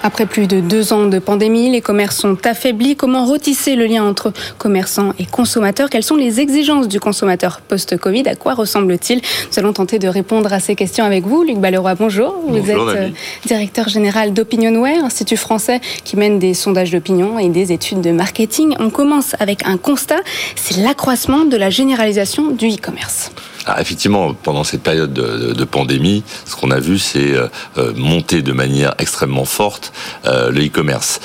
Après 0.02 0.26
plus 0.26 0.48
de 0.48 0.62
deux 0.62 0.94
ans 0.94 1.08
de 1.08 1.20
pandémie, 1.20 1.70
les 1.70 1.82
commerces 1.82 2.18
sont 2.18 2.38
affaiblis. 2.46 2.96
Comment 2.96 3.26
retisser 3.26 3.76
le 3.76 3.86
lien 3.86 4.04
entre 4.04 4.32
commerçants 4.58 5.14
et 5.20 5.26
consommateurs? 5.26 5.90
Quelles 5.90 6.04
sont 6.04 6.16
les 6.16 6.40
exigences 6.40 6.88
du 6.88 7.02
consommateur 7.02 7.60
post-Covid? 7.62 8.24
À 8.28 8.36
quoi 8.36 8.54
ressemble-t-il? 8.54 9.18
Nous 9.20 9.60
allons 9.60 9.74
tenter 9.74 10.00
de 10.00 10.08
répondre 10.08 10.54
à 10.54 10.62
ces 10.62 10.76
questions 10.76 11.04
avec 11.04 11.26
vous. 11.26 11.44
Luc 11.44 11.58
Balleroy, 11.58 11.96
bonjour. 11.96 12.36
Vous 12.48 12.58
êtes 12.58 12.78
euh, 12.78 13.10
directeur 13.46 13.90
général 13.90 14.34
d'Opinionware, 14.34 15.04
institut 15.04 15.38
français 15.38 15.82
qui 16.06 16.16
mène 16.16 16.40
des 16.40 16.54
sondages 16.54 16.92
d'opinion 16.92 17.38
et 17.38 17.50
des 17.50 17.74
études 17.74 18.02
de 18.02 18.12
marketing. 18.12 18.76
On 18.80 18.90
commence 18.90 19.36
avec 19.40 19.68
un 19.68 19.78
constat, 19.78 20.22
c'est 20.56 20.78
l'accroissement 20.78 21.44
de 21.44 21.58
la 21.58 21.70
généralisation 21.70 22.52
du 22.52 22.70
e-commerce. 22.70 23.32
Ah, 23.66 23.82
effectivement, 23.82 24.34
pendant 24.34 24.64
cette 24.64 24.82
période 24.82 25.14
de, 25.14 25.64
pandémie, 25.66 26.24
ce 26.46 26.56
qu'on 26.56 26.72
a 26.72 26.80
vu, 26.80 26.98
c'est 26.98 27.34
euh, 27.34 27.48
euh, 27.78 27.94
monter 27.96 28.42
de 28.42 28.54
manière 28.54 28.96
extrêmement 28.98 29.46
forte 29.46 29.92
euh, 30.26 30.50
le 30.50 30.66
e-commerce. 30.66 31.20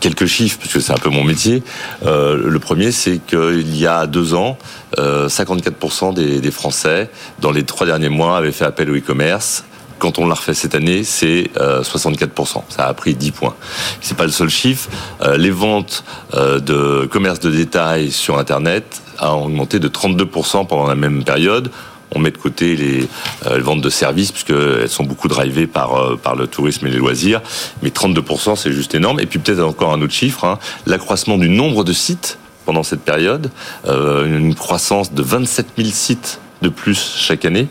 quelques 0.00 0.26
chiffres, 0.26 0.58
puisque 0.58 0.82
c'est 0.82 0.92
un 0.92 0.98
peu 0.98 1.10
mon 1.10 1.24
métier. 1.24 1.62
le 2.04 2.58
premier, 2.58 2.92
c'est 2.92 3.18
qu'il 3.24 3.76
y 3.76 3.86
a 3.86 4.06
deux 4.06 4.34
ans, 4.34 4.58
54% 4.96 6.14
des, 6.14 6.40
des, 6.40 6.50
Français, 6.50 7.10
dans 7.40 7.52
les 7.52 7.64
trois 7.64 7.86
derniers 7.86 8.08
mois, 8.08 8.36
avaient 8.36 8.52
fait 8.52 8.64
appel 8.64 8.90
au 8.90 8.96
e-commerce. 8.96 9.64
Quand 9.98 10.18
on 10.18 10.26
l'a 10.26 10.34
refait 10.34 10.54
cette 10.54 10.74
année, 10.74 11.04
c'est 11.04 11.50
64%. 11.56 12.62
Ça 12.68 12.86
a 12.86 12.94
pris 12.94 13.14
10 13.14 13.30
points. 13.32 13.54
C'est 14.00 14.16
pas 14.16 14.26
le 14.26 14.30
seul 14.30 14.48
chiffre. 14.48 14.88
les 15.36 15.50
ventes 15.50 16.04
de 16.34 17.06
commerce 17.10 17.40
de 17.40 17.50
détail 17.50 18.10
sur 18.10 18.38
Internet 18.38 19.02
a 19.18 19.34
augmenté 19.34 19.78
de 19.78 19.88
32% 19.88 20.66
pendant 20.66 20.86
la 20.86 20.94
même 20.94 21.24
période. 21.24 21.70
On 22.14 22.20
met 22.20 22.30
de 22.30 22.38
côté 22.38 22.74
les, 22.74 23.06
euh, 23.46 23.60
ventes 23.60 23.82
de 23.82 23.90
services 23.90 24.32
puisqu'elles 24.32 24.88
sont 24.88 25.04
beaucoup 25.04 25.28
drivées 25.28 25.66
par, 25.66 25.94
euh, 25.96 26.18
le 26.38 26.46
tourisme 26.46 26.86
et 26.86 26.90
les 26.90 26.98
loisirs. 26.98 27.42
Mais 27.82 27.90
32%, 27.90 28.56
c'est 28.56 28.72
juste 28.72 28.94
énorme. 28.94 29.20
Et 29.20 29.26
puis 29.26 29.38
peut-être 29.38 29.60
encore 29.60 29.92
un 29.92 30.00
autre 30.00 30.14
chiffre, 30.14 30.44
hein, 30.44 30.58
l'accroissement 30.86 31.36
du 31.36 31.48
nombre 31.48 31.84
de 31.84 31.92
sites 31.92 32.38
pendant 32.64 32.82
cette 32.82 33.00
période, 33.00 33.50
euh, 33.86 34.26
une 34.26 34.54
croissance 34.54 35.12
de 35.12 35.22
27 35.22 35.66
000 35.76 35.88
sites 35.90 36.40
de 36.62 36.68
plus 36.68 37.16
chaque 37.16 37.44
année. 37.44 37.68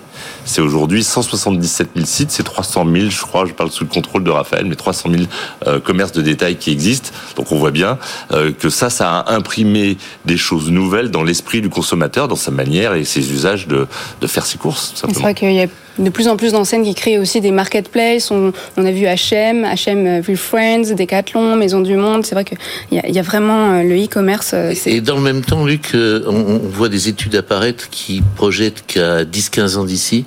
C'est 0.48 0.62
aujourd'hui 0.62 1.04
177 1.04 1.90
000 1.96 2.06
sites, 2.06 2.32
c'est 2.32 2.44
300 2.44 2.86
000, 2.92 3.10
je 3.10 3.22
crois, 3.22 3.46
je 3.46 3.54
parle 3.54 3.70
sous 3.70 3.84
le 3.84 3.90
contrôle 3.90 4.24
de 4.24 4.32
Raphaël, 4.32 4.66
mais 4.66 4.76
300 4.76 5.10
000 5.12 5.24
euh, 5.68 5.80
commerces 5.80 6.14
de 6.14 6.22
détail 6.22 6.56
qui 6.56 6.72
existent. 6.72 7.12
Donc 7.36 7.52
on 7.52 7.58
voit 7.58 7.72
bien 7.72 8.00
euh, 8.32 8.54
que 8.54 8.70
ça, 8.70 8.90
ça 8.90 9.20
a 9.20 9.34
imprimé 9.34 9.98
des 10.26 10.38
choses 10.38 10.72
nouvelles 10.72 11.12
dans 11.12 11.24
l'esprit 11.24 11.62
du 11.62 11.70
consommateur, 11.70 12.30
dans 12.30 12.38
sa 12.38 12.52
manière 12.52 12.94
et 12.94 13.04
ses 13.04 13.32
usages 13.32 13.68
de, 13.68 13.88
de 14.22 14.28
faire 14.28 14.46
ses 14.46 14.58
courses. 14.58 14.94
C'est 14.96 15.14
vrai 15.20 15.36
qu'il 15.36 15.52
y 15.52 15.62
a 15.62 15.68
de 16.00 16.10
plus 16.10 16.28
en 16.28 16.38
plus 16.38 16.52
d'enseignes 16.52 16.84
qui 16.84 16.96
créent 16.96 17.18
aussi 17.18 17.42
des 17.42 17.52
marketplaces. 17.52 18.32
On, 18.32 18.54
on 18.78 18.86
a 18.86 18.92
vu 18.92 19.06
H&M, 19.06 19.64
H&M 19.66 20.22
vu 20.22 20.38
Friends, 20.38 20.96
Decathlon, 20.96 21.56
Maison 21.56 21.82
du 21.82 21.96
Monde. 21.96 22.26
C'est 22.26 22.36
vrai 22.36 22.46
qu'il 22.46 22.58
y, 22.92 23.00
a, 23.00 23.08
y 23.08 23.20
a 23.20 23.22
vraiment 23.24 23.74
euh, 23.74 23.84
le 23.84 24.04
e-commerce. 24.04 24.54
Et 24.86 25.02
dans 25.02 25.16
le 25.16 25.22
même 25.22 25.44
temps, 25.44 25.66
Luc, 25.66 25.92
on, 25.94 26.30
on 26.30 26.58
voit 26.60 26.90
des 26.90 27.10
études 27.10 27.36
apparaître 27.36 27.90
qui 27.90 28.22
projettent 28.36 28.86
qu'à 28.86 29.24
10-15 29.24 29.78
ans 29.78 29.86
d'ici, 29.86 30.26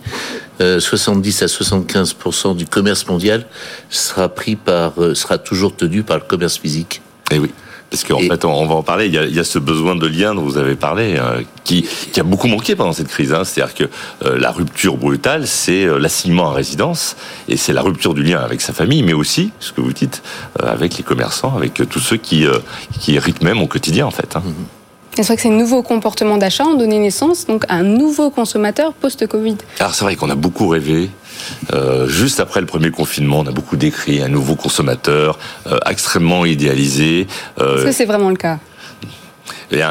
70 0.61 1.43
euh, 1.43 1.45
à 1.45 1.49
75% 1.49 2.57
du 2.57 2.67
commerce 2.67 3.07
mondial 3.07 3.47
sera 3.89 4.29
pris 4.29 4.57
par, 4.57 5.01
euh, 5.03 5.15
sera 5.15 5.39
toujours 5.39 5.75
tenu 5.75 6.03
par 6.03 6.19
le 6.19 6.25
commerce 6.25 6.59
physique. 6.59 7.01
Eh 7.31 7.39
oui. 7.39 7.51
Parce 7.91 8.05
qu'en 8.05 8.21
fait, 8.21 8.45
on 8.45 8.67
va 8.67 8.75
en 8.75 8.83
parler. 8.83 9.07
Il 9.07 9.15
y, 9.15 9.41
a, 9.41 9.45
ce 9.45 9.59
besoin 9.59 9.97
de 9.97 10.07
lien 10.07 10.35
dont 10.35 10.43
vous 10.43 10.59
avez 10.59 10.77
parlé, 10.77 11.17
euh, 11.19 11.43
qui, 11.65 11.87
a 12.17 12.23
beaucoup 12.23 12.47
manqué 12.47 12.77
pendant 12.77 12.93
cette 12.93 13.09
crise. 13.09 13.33
Hein. 13.33 13.45
C'est-à-dire 13.45 13.75
que 13.75 13.85
la 14.25 14.53
rupture 14.53 14.97
brutale, 14.97 15.47
c'est 15.47 15.87
l'assignement 15.99 16.51
à 16.51 16.55
résidence, 16.55 17.17
et 17.49 17.57
c'est 17.57 17.73
la 17.73 17.83
rupture 17.83 18.15
du 18.15 18.23
lien 18.23 18.39
avec 18.41 18.61
sa 18.61 18.73
famille, 18.73 19.03
mais 19.03 19.13
aussi, 19.13 19.51
ce 19.59 19.73
que 19.73 19.81
vous 19.81 19.93
dites, 19.93 20.23
avec 20.63 20.97
les 20.99 21.03
commerçants, 21.03 21.57
avec 21.57 21.83
tous 21.89 22.01
ceux 22.01 22.17
qui, 22.17 22.47
qui 23.01 23.19
rythment 23.19 23.55
mon 23.55 23.67
quotidien, 23.67 24.07
en 24.07 24.13
fait. 24.13 24.37
Hein. 24.37 24.43
Mm-hmm. 24.47 24.80
C'est 25.17 25.27
vrai 25.27 25.37
que 25.37 25.43
ces 25.43 25.51
nouveaux 25.51 25.83
comportements 25.83 26.39
d'achat 26.39 26.65
ont 26.65 26.77
donné 26.77 26.99
naissance 26.99 27.47
donc 27.47 27.65
à 27.69 27.75
un 27.75 27.83
nouveau 27.83 28.31
consommateur 28.31 28.93
post-Covid. 28.95 29.57
Alors 29.79 29.95
c'est 29.95 30.05
vrai 30.05 30.17
qu'on 30.17 30.31
a 30.31 30.35
beaucoup 30.35 30.69
rêvé. 30.69 31.11
Euh, 31.73 32.07
juste 32.07 32.41
après 32.41 32.61
le 32.61 32.67
premier 32.67 32.91
confinement, 32.91 33.41
on 33.41 33.47
a 33.47 33.51
beaucoup 33.51 33.77
décrit 33.77 34.23
un 34.23 34.29
nouveau 34.29 34.55
consommateur 34.55 35.39
euh, 35.67 35.79
extrêmement 35.89 36.45
idéalisé. 36.45 37.27
Euh, 37.59 37.77
Est-ce 37.77 37.85
que 37.87 37.93
c'est 37.93 38.05
vraiment 38.05 38.31
le 38.31 38.37
cas? 38.37 38.59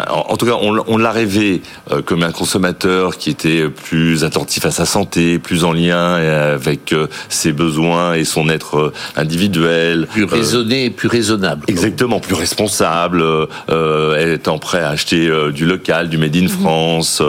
En, 0.09 0.37
tout 0.37 0.45
cas, 0.45 0.57
on, 0.61 0.97
l'a 0.97 1.11
rêvé 1.11 1.61
euh, 1.91 2.01
comme 2.01 2.23
un 2.23 2.31
consommateur 2.31 3.17
qui 3.17 3.29
était 3.29 3.69
plus 3.69 4.23
attentif 4.23 4.65
à 4.65 4.71
sa 4.71 4.85
santé, 4.85 5.39
plus 5.39 5.63
en 5.63 5.73
lien 5.73 6.15
avec 6.15 6.93
euh, 6.93 7.07
ses 7.29 7.51
besoins 7.51 8.13
et 8.13 8.25
son 8.25 8.49
être 8.49 8.77
euh, 8.77 8.93
individuel. 9.15 10.07
Plus 10.07 10.25
raisonné 10.25 10.85
et 10.85 10.89
plus 10.89 11.07
raisonnable. 11.07 11.65
Exactement, 11.67 12.19
plus 12.19 12.35
responsable, 12.35 13.23
étant 14.19 14.59
prêt 14.59 14.81
à 14.81 14.89
acheter 14.89 15.29
du 15.53 15.65
local, 15.65 16.09
du 16.09 16.17
made 16.17 16.35
in 16.35 16.43
mhm. 16.43 16.49
France, 16.49 17.21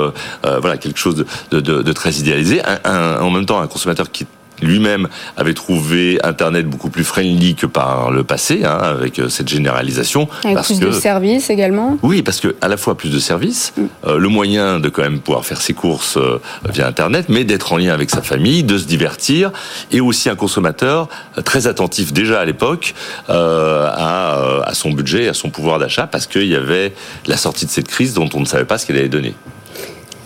voilà, 0.42 0.76
quelque 0.76 0.99
chose 0.99 1.25
de, 1.50 1.92
très 1.92 2.12
idéalisé. 2.14 2.60
en 2.84 3.30
même 3.30 3.46
temps, 3.46 3.60
un 3.60 3.66
consommateur 3.66 4.10
qui 4.10 4.26
lui-même 4.62 5.08
avait 5.36 5.54
trouvé 5.54 6.18
Internet 6.22 6.66
beaucoup 6.68 6.90
plus 6.90 7.04
friendly 7.04 7.54
que 7.54 7.66
par 7.66 8.10
le 8.10 8.24
passé, 8.24 8.62
hein, 8.64 8.78
avec 8.80 9.18
euh, 9.18 9.28
cette 9.28 9.48
généralisation. 9.48 10.28
Avec 10.44 10.54
parce 10.54 10.68
plus 10.68 10.80
de 10.80 10.90
services 10.90 11.50
également 11.50 11.98
Oui, 12.02 12.22
parce 12.22 12.40
que 12.40 12.54
à 12.60 12.68
la 12.68 12.76
fois 12.76 12.96
plus 12.96 13.10
de 13.10 13.18
services, 13.18 13.72
mm. 13.76 13.82
euh, 14.06 14.18
le 14.18 14.28
moyen 14.28 14.80
de 14.80 14.88
quand 14.88 15.02
même 15.02 15.20
pouvoir 15.20 15.44
faire 15.44 15.60
ses 15.60 15.74
courses 15.74 16.16
euh, 16.16 16.40
via 16.68 16.86
Internet, 16.86 17.26
mais 17.28 17.44
d'être 17.44 17.72
en 17.72 17.76
lien 17.76 17.92
avec 17.92 18.10
sa 18.10 18.22
famille, 18.22 18.62
de 18.62 18.78
se 18.78 18.86
divertir, 18.86 19.52
et 19.92 20.00
aussi 20.00 20.28
un 20.28 20.36
consommateur 20.36 21.08
très 21.44 21.66
attentif 21.66 22.12
déjà 22.12 22.40
à 22.40 22.44
l'époque 22.44 22.94
à, 23.28 24.62
à 24.64 24.74
son 24.74 24.90
budget, 24.90 25.28
à 25.28 25.34
son 25.34 25.50
pouvoir 25.50 25.78
d'achat, 25.78 26.06
parce 26.06 26.26
qu'il 26.26 26.46
y 26.46 26.54
avait 26.54 26.92
la 27.26 27.36
sortie 27.36 27.66
de 27.66 27.70
cette 27.70 27.88
crise 27.88 28.14
dont 28.14 28.28
on 28.34 28.40
ne 28.40 28.44
savait 28.44 28.64
pas 28.64 28.78
ce 28.78 28.86
qu'elle 28.86 28.96
allait 28.96 29.08
donner. 29.08 29.34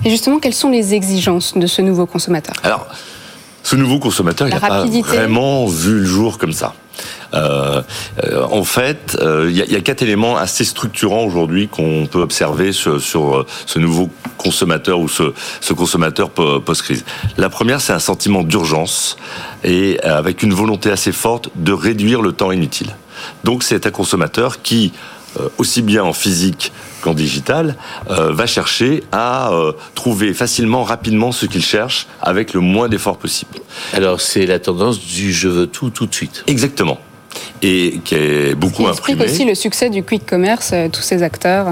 Et 0.04 0.10
justement, 0.10 0.38
quelles 0.38 0.54
sont 0.54 0.70
les 0.70 0.94
exigences 0.94 1.56
de 1.56 1.66
ce 1.66 1.80
nouveau 1.80 2.06
consommateur? 2.06 2.54
Alors, 2.62 2.86
ce 3.64 3.76
nouveau 3.76 3.98
consommateur, 3.98 4.46
il 4.46 4.54
n'a 4.54 4.60
pas 4.60 4.84
vraiment 4.84 5.66
vu 5.66 6.00
le 6.00 6.04
jour 6.04 6.38
comme 6.38 6.52
ça. 6.52 6.74
Euh, 7.32 7.82
euh 8.22 8.44
en 8.44 8.62
fait, 8.62 9.16
euh, 9.20 9.48
il 9.50 9.56
y, 9.56 9.74
a 9.74 9.80
quatre 9.80 10.02
éléments 10.02 10.36
assez 10.36 10.64
structurants 10.64 11.24
aujourd'hui 11.24 11.66
qu'on 11.66 12.06
peut 12.06 12.20
observer 12.20 12.72
sur, 12.72 13.00
sur, 13.00 13.38
euh, 13.38 13.46
ce 13.66 13.78
nouveau 13.78 14.10
consommateur 14.36 15.00
ou 15.00 15.08
ce, 15.08 15.32
ce 15.60 15.72
consommateur 15.72 16.30
post-crise. 16.30 17.04
La 17.38 17.48
première, 17.48 17.80
c'est 17.80 17.94
un 17.94 17.98
sentiment 17.98 18.42
d'urgence 18.42 19.16
et 19.64 19.98
avec 20.02 20.42
une 20.42 20.52
volonté 20.52 20.90
assez 20.90 21.10
forte 21.10 21.48
de 21.56 21.72
réduire 21.72 22.22
le 22.22 22.32
temps 22.32 22.52
inutile. 22.52 22.94
Donc, 23.42 23.62
c'est 23.62 23.86
un 23.86 23.90
consommateur 23.90 24.60
qui, 24.62 24.92
aussi 25.58 25.82
bien 25.82 26.04
en 26.04 26.12
physique 26.12 26.72
qu'en 27.04 27.14
digital, 27.14 27.76
euh, 28.10 28.32
va 28.32 28.46
chercher 28.46 29.04
à 29.12 29.52
euh, 29.52 29.72
trouver 29.94 30.32
facilement, 30.32 30.84
rapidement 30.84 31.32
ce 31.32 31.44
qu'il 31.44 31.62
cherche 31.62 32.06
avec 32.22 32.54
le 32.54 32.60
moins 32.60 32.88
d'efforts 32.88 33.18
possible. 33.18 33.58
Alors 33.92 34.22
c'est 34.22 34.46
la 34.46 34.58
tendance 34.58 34.98
du 34.98 35.32
je 35.32 35.48
veux 35.48 35.66
tout 35.66 35.90
tout 35.90 36.06
de 36.06 36.14
suite. 36.14 36.44
Exactement. 36.46 36.98
Et 37.60 38.00
qui 38.04 38.14
est 38.14 38.54
beaucoup 38.54 38.84
qui 38.84 38.88
explique 38.88 39.20
aussi 39.20 39.44
le 39.44 39.54
succès 39.54 39.90
du 39.90 40.02
quick 40.02 40.24
commerce, 40.24 40.70
euh, 40.72 40.88
tous 40.88 41.02
ces 41.02 41.22
acteurs 41.22 41.66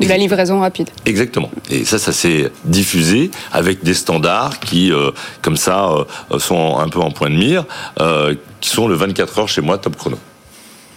de 0.00 0.08
la 0.08 0.16
livraison 0.16 0.60
rapide. 0.60 0.88
Exactement. 1.04 1.50
Et 1.70 1.84
ça, 1.84 1.98
ça 1.98 2.12
s'est 2.12 2.50
diffusé 2.64 3.30
avec 3.52 3.82
des 3.82 3.94
standards 3.94 4.58
qui, 4.60 4.92
comme 5.42 5.56
ça, 5.56 5.90
sont 6.38 6.78
un 6.78 6.88
peu 6.88 7.00
en 7.00 7.10
point 7.10 7.30
de 7.30 7.34
mire, 7.34 7.64
qui 8.60 8.68
sont 8.70 8.86
le 8.86 8.94
24 8.94 9.38
heures 9.40 9.48
chez 9.48 9.60
moi, 9.60 9.76
top 9.76 9.96
chrono. 9.96 10.18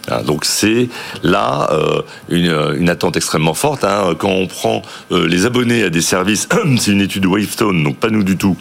Hein, 0.08 0.22
donc 0.24 0.44
c'est 0.44 0.88
là 1.22 1.68
euh, 1.72 2.02
une, 2.28 2.88
attente 2.88 3.16
extrêmement 3.16 3.54
forte. 3.54 3.84
Hein. 3.84 4.14
Quand 4.18 4.30
on 4.30 4.46
prend 4.46 4.82
euh, 5.12 5.28
les 5.28 5.46
abonnés 5.46 5.84
à 5.84 5.90
des 5.90 6.02
services, 6.02 6.48
c'est 6.78 6.90
une 6.90 7.00
étude 7.00 7.22
de 7.22 7.28
Wavestone, 7.28 7.84
donc 7.84 7.96
pas 7.96 8.10
nous 8.10 8.24
du 8.24 8.36
tout. 8.36 8.56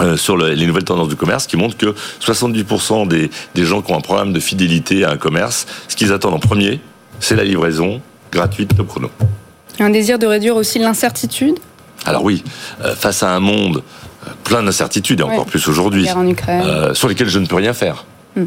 Euh, 0.00 0.16
sur 0.16 0.36
les 0.36 0.66
nouvelles 0.66 0.82
tendances 0.82 1.08
du 1.08 1.14
commerce 1.14 1.46
qui 1.46 1.56
montrent 1.56 1.76
que 1.76 1.94
70% 2.20 3.06
des, 3.06 3.30
des 3.54 3.64
gens 3.64 3.80
qui 3.80 3.92
ont 3.92 3.96
un 3.96 4.00
programme 4.00 4.32
de 4.32 4.40
fidélité 4.40 5.04
à 5.04 5.12
un 5.12 5.16
commerce, 5.16 5.66
ce 5.86 5.94
qu'ils 5.94 6.12
attendent 6.12 6.34
en 6.34 6.40
premier, 6.40 6.80
c'est 7.20 7.36
la 7.36 7.44
livraison 7.44 8.00
gratuite 8.32 8.76
top 8.76 8.88
chrono. 8.88 9.08
Un 9.78 9.90
désir 9.90 10.18
de 10.18 10.26
réduire 10.26 10.56
aussi 10.56 10.80
l'incertitude? 10.80 11.60
Alors 12.06 12.24
oui, 12.24 12.42
face 12.96 13.22
à 13.22 13.36
un 13.36 13.38
monde 13.38 13.84
plein 14.42 14.64
d'incertitudes, 14.64 15.20
et 15.20 15.22
encore 15.22 15.46
plus 15.46 15.68
aujourd'hui, 15.68 16.08
sur 16.92 17.08
lesquelles 17.08 17.28
je 17.28 17.38
ne 17.38 17.46
peux 17.46 17.54
rien 17.54 17.72
faire. 17.72 18.04
Hmm. 18.34 18.46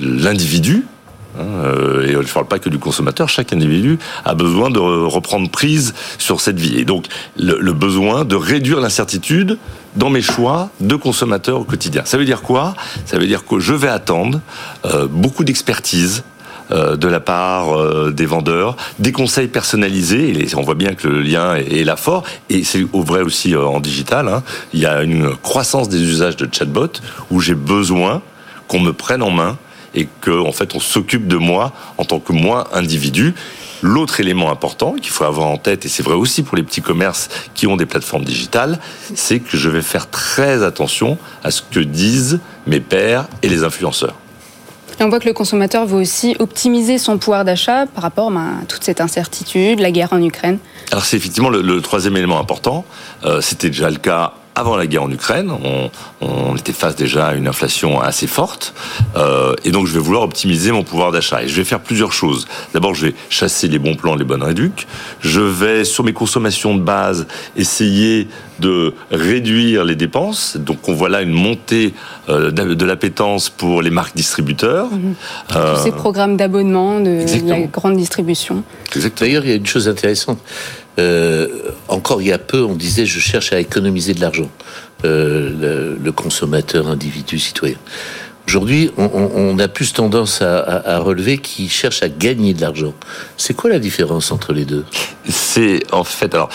L'individu, 0.00 0.78
euh, 0.78 0.97
et 1.38 2.12
je 2.12 2.18
ne 2.18 2.22
parle 2.22 2.46
pas 2.46 2.58
que 2.58 2.68
du 2.68 2.78
consommateur, 2.78 3.28
chaque 3.28 3.52
individu 3.52 3.98
a 4.24 4.34
besoin 4.34 4.70
de 4.70 4.78
reprendre 4.78 5.50
prise 5.50 5.94
sur 6.18 6.40
cette 6.40 6.58
vie. 6.58 6.78
Et 6.78 6.84
donc 6.84 7.06
le, 7.36 7.72
besoin 7.72 8.24
de 8.24 8.34
réduire 8.34 8.80
l'incertitude 8.80 9.58
dans 9.96 10.10
mes 10.10 10.22
choix 10.22 10.70
de 10.80 10.96
consommateur 10.96 11.60
au 11.60 11.64
quotidien. 11.64 12.02
Ça 12.04 12.18
veut 12.18 12.24
dire 12.24 12.42
quoi? 12.42 12.74
Ça 13.04 13.18
veut 13.18 13.26
dire 13.26 13.44
que 13.44 13.58
je 13.58 13.74
vais 13.74 13.88
attendre 13.88 14.40
euh, 14.84 15.06
beaucoup 15.08 15.44
d'expertise, 15.44 16.24
euh, 16.70 16.96
de 16.96 17.08
la 17.08 17.20
part 17.20 18.10
des 18.10 18.26
vendeurs, 18.26 18.76
des 18.98 19.12
conseils 19.12 19.48
personnalisés. 19.48 20.42
Et 20.42 20.54
on 20.56 20.62
voit 20.62 20.74
bien 20.74 20.94
que 20.94 21.08
le 21.08 21.22
lien 21.22 21.54
est, 21.54 21.84
là 21.84 21.96
fort. 21.96 22.24
Et 22.50 22.64
c'est 22.64 22.86
au 22.92 23.02
vrai 23.02 23.22
aussi 23.22 23.56
en 23.56 23.80
digital. 23.80 24.28
Hein. 24.28 24.42
Il 24.72 24.80
y 24.80 24.86
a 24.86 25.02
une 25.02 25.34
croissance 25.36 25.88
des 25.88 26.00
usages 26.00 26.36
de 26.36 26.48
chatbot 26.50 26.92
où 27.30 27.40
j'ai 27.40 27.54
besoin 27.54 28.22
qu'on 28.66 28.80
me 28.80 28.92
prenne 28.92 29.22
en 29.22 29.30
main 29.30 29.56
et 29.94 30.08
qu'en 30.20 30.46
en 30.46 30.52
fait 30.52 30.74
on 30.74 30.80
s'occupe 30.80 31.26
de 31.26 31.36
moi 31.36 31.72
en 31.98 32.04
tant 32.04 32.20
que 32.20 32.32
moi 32.32 32.68
individu. 32.72 33.34
L'autre 33.80 34.18
élément 34.18 34.50
important 34.50 34.94
qu'il 34.94 35.10
faut 35.10 35.24
avoir 35.24 35.46
en 35.46 35.56
tête, 35.56 35.84
et 35.84 35.88
c'est 35.88 36.02
vrai 36.02 36.14
aussi 36.14 36.42
pour 36.42 36.56
les 36.56 36.64
petits 36.64 36.82
commerces 36.82 37.28
qui 37.54 37.68
ont 37.68 37.76
des 37.76 37.86
plateformes 37.86 38.24
digitales, 38.24 38.80
c'est 39.14 39.38
que 39.38 39.56
je 39.56 39.68
vais 39.68 39.82
faire 39.82 40.10
très 40.10 40.64
attention 40.64 41.16
à 41.44 41.52
ce 41.52 41.62
que 41.62 41.78
disent 41.78 42.40
mes 42.66 42.80
pairs 42.80 43.28
et 43.42 43.48
les 43.48 43.62
influenceurs. 43.62 44.16
Et 45.00 45.04
on 45.04 45.08
voit 45.08 45.20
que 45.20 45.28
le 45.28 45.32
consommateur 45.32 45.86
veut 45.86 46.00
aussi 46.00 46.34
optimiser 46.40 46.98
son 46.98 47.18
pouvoir 47.18 47.44
d'achat 47.44 47.86
par 47.86 48.02
rapport 48.02 48.32
ben, 48.32 48.58
à 48.62 48.64
toute 48.64 48.82
cette 48.82 49.00
incertitude, 49.00 49.78
la 49.78 49.92
guerre 49.92 50.12
en 50.12 50.20
Ukraine. 50.20 50.58
Alors 50.90 51.04
c'est 51.04 51.16
effectivement 51.16 51.50
le, 51.50 51.80
troisième 51.80 52.16
élément 52.16 52.40
important. 52.40 52.84
Euh, 53.24 53.40
c'était 53.40 53.68
déjà 53.68 53.90
le 53.90 53.98
cas 53.98 54.32
avant 54.58 54.76
la 54.76 54.86
guerre 54.86 55.04
en 55.04 55.10
Ukraine. 55.10 55.50
On, 56.20 56.56
était 56.56 56.72
face 56.72 56.96
déjà 56.96 57.28
à 57.28 57.34
une 57.34 57.46
inflation 57.46 58.00
assez 58.00 58.26
forte. 58.26 58.74
Euh, 59.16 59.54
et 59.64 59.70
donc, 59.70 59.86
je 59.86 59.92
vais 59.92 60.00
vouloir 60.00 60.24
optimiser 60.24 60.72
mon 60.72 60.82
pouvoir 60.82 61.12
d'achat. 61.12 61.44
Et 61.44 61.48
je 61.48 61.54
vais 61.54 61.64
faire 61.64 61.78
plusieurs 61.78 62.12
choses. 62.12 62.48
D'abord, 62.74 62.94
je 62.94 63.06
vais 63.06 63.14
chasser 63.30 63.68
les 63.68 63.78
bons 63.78 63.94
plans, 63.94 64.16
les 64.16 64.24
bonnes 64.24 64.42
réducs. 64.42 64.88
Je 65.20 65.40
vais, 65.40 65.84
sur 65.84 66.02
mes 66.02 66.12
consommations 66.12 66.74
de 66.74 66.80
base, 66.80 67.28
essayer 67.56 68.26
de 68.58 68.94
réduire 69.12 69.84
les 69.84 69.94
dépenses. 69.94 70.56
Donc, 70.56 70.88
on 70.88 70.94
voit 70.94 71.08
là 71.08 71.22
une 71.22 71.32
montée 71.32 71.94
euh, 72.28 72.50
de 72.50 72.84
l'appétence 72.84 73.50
pour 73.50 73.80
les 73.82 73.90
marques 73.90 74.16
distributeurs. 74.16 74.88
Euh, 75.54 75.76
Tous 75.76 75.82
ces 75.84 75.92
programmes 75.92 76.36
d'abonnement 76.36 76.98
de 76.98 77.24
la 77.48 77.60
grande 77.60 77.96
distribution. 77.96 78.64
D'ailleurs, 79.20 79.44
il 79.44 79.50
y 79.50 79.52
a 79.52 79.56
une 79.56 79.66
chose 79.66 79.88
intéressante. 79.88 80.38
Euh, 80.98 81.46
encore 81.88 82.20
il 82.22 82.28
y 82.28 82.32
a 82.32 82.38
peu, 82.38 82.62
on 82.62 82.74
disait 82.74 83.06
je 83.06 83.20
cherche 83.20 83.52
à 83.52 83.60
économiser 83.60 84.14
de 84.14 84.20
l'argent, 84.20 84.50
euh, 85.04 85.96
le, 86.02 86.12
consommateur, 86.12 86.88
individu, 86.88 87.38
citoyen. 87.38 87.76
Aujourd'hui, 88.46 88.90
on, 88.96 89.58
a 89.58 89.68
plus 89.68 89.92
tendance 89.92 90.40
à, 90.40 90.98
relever 91.00 91.36
qui 91.36 91.68
cherche 91.68 92.02
à 92.02 92.08
gagner 92.08 92.54
de 92.54 92.62
l'argent. 92.62 92.94
C'est 93.36 93.52
quoi 93.52 93.68
la 93.68 93.78
différence 93.78 94.32
entre 94.32 94.54
les 94.54 94.64
deux? 94.64 94.86
C'est 95.28 95.80
en 95.92 96.02
fait, 96.02 96.34
alors, 96.34 96.48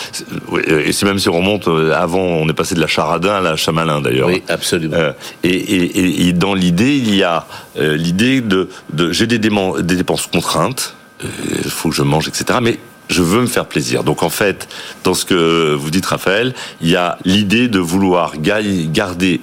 et 0.66 0.92
c'est 0.92 1.06
même 1.06 1.20
si 1.20 1.28
on 1.28 1.34
remonte 1.34 1.68
euh, 1.68 1.92
avant, 1.94 2.18
on 2.18 2.48
est 2.48 2.52
passé 2.52 2.74
de 2.74 2.80
la 2.80 2.88
charadin 2.88 3.34
à 3.34 3.40
la 3.40 3.54
chamalin 3.54 4.00
d'ailleurs. 4.00 4.26
Oui, 4.26 4.42
absolument. 4.48 4.96
et, 5.44 6.32
dans 6.32 6.54
l'idée, 6.54 6.96
il 6.96 7.14
y 7.14 7.22
a 7.22 7.46
l'idée 7.76 8.40
de, 8.40 8.68
de 8.92 9.12
j'ai 9.12 9.28
des, 9.28 9.38
des 9.38 9.96
dépenses 9.96 10.26
contraintes, 10.26 10.96
il 11.22 11.70
faut 11.70 11.90
que 11.90 11.94
je 11.94 12.02
mange, 12.02 12.26
etc. 12.26 12.58
Mais 12.60 12.80
je 13.08 13.22
veux 13.22 13.40
me 13.40 13.46
faire 13.46 13.66
plaisir. 13.66 14.04
Donc 14.04 14.22
en 14.22 14.30
fait, 14.30 14.68
dans 15.02 15.14
ce 15.14 15.24
que 15.24 15.74
vous 15.74 15.90
dites, 15.90 16.06
Raphaël, 16.06 16.54
il 16.80 16.88
y 16.88 16.96
a 16.96 17.18
l'idée 17.24 17.68
de 17.68 17.78
vouloir 17.78 18.34
garder 18.38 19.40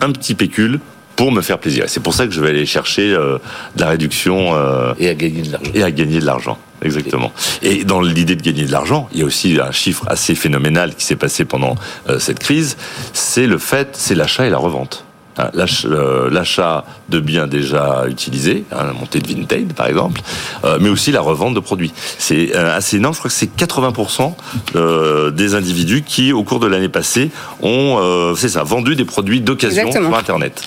un 0.00 0.12
petit 0.12 0.34
pécule 0.34 0.80
pour 1.16 1.32
me 1.32 1.42
faire 1.42 1.58
plaisir. 1.58 1.86
C'est 1.88 2.02
pour 2.02 2.14
ça 2.14 2.26
que 2.26 2.32
je 2.32 2.40
vais 2.40 2.50
aller 2.50 2.64
chercher 2.64 3.12
euh, 3.12 3.38
de 3.74 3.80
la 3.80 3.88
réduction 3.88 4.54
euh, 4.54 4.94
et 5.00 5.08
à 5.08 5.14
gagner 5.14 5.42
de 5.42 5.50
l'argent. 5.50 5.70
Et 5.74 5.82
à 5.82 5.90
gagner 5.90 6.20
de 6.20 6.24
l'argent, 6.24 6.58
exactement. 6.80 7.32
Et 7.60 7.82
dans 7.82 8.00
l'idée 8.00 8.36
de 8.36 8.42
gagner 8.42 8.64
de 8.64 8.70
l'argent, 8.70 9.08
il 9.12 9.18
y 9.18 9.22
a 9.22 9.24
aussi 9.24 9.58
un 9.60 9.72
chiffre 9.72 10.04
assez 10.06 10.36
phénoménal 10.36 10.94
qui 10.94 11.04
s'est 11.04 11.16
passé 11.16 11.44
pendant 11.44 11.74
euh, 12.08 12.20
cette 12.20 12.38
crise. 12.38 12.76
C'est 13.12 13.48
le 13.48 13.58
fait, 13.58 13.88
c'est 13.94 14.14
l'achat 14.14 14.46
et 14.46 14.50
la 14.50 14.58
revente. 14.58 15.07
Hein, 15.38 15.50
euh, 15.84 16.28
l'achat 16.30 16.84
de 17.08 17.20
biens 17.20 17.46
déjà 17.46 18.06
utilisés, 18.08 18.64
hein, 18.72 18.86
la 18.86 18.92
montée 18.92 19.20
de 19.20 19.28
vintage 19.28 19.68
par 19.76 19.86
exemple, 19.86 20.20
euh, 20.64 20.78
mais 20.80 20.88
aussi 20.88 21.12
la 21.12 21.20
revente 21.20 21.54
de 21.54 21.60
produits. 21.60 21.92
C'est 22.18 22.56
euh, 22.56 22.76
assez 22.76 22.96
énorme, 22.96 23.14
je 23.14 23.20
crois 23.20 23.30
que 23.30 23.36
c'est 23.36 23.54
80% 23.56 25.32
des 25.32 25.54
individus 25.54 26.02
qui, 26.02 26.32
au 26.32 26.42
cours 26.42 26.58
de 26.58 26.66
l'année 26.66 26.88
passée, 26.88 27.30
ont, 27.62 28.34
c'est 28.36 28.48
ça, 28.48 28.64
vendu 28.64 28.96
des 28.96 29.04
produits 29.04 29.40
d'occasion 29.40 29.92
sur 29.92 30.16
Internet. 30.16 30.62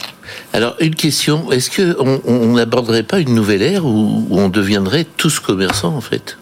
Alors, 0.54 0.76
une 0.80 0.96
question, 0.96 1.52
est-ce 1.52 1.70
qu'on 1.70 2.54
n'aborderait 2.54 3.04
pas 3.04 3.20
une 3.20 3.36
nouvelle 3.36 3.62
ère 3.62 3.86
où 3.86 4.28
on 4.32 4.48
deviendrait 4.48 5.06
tous 5.18 5.40
commerçants 5.40 5.96
en 5.96 6.02
fait? 6.02 6.38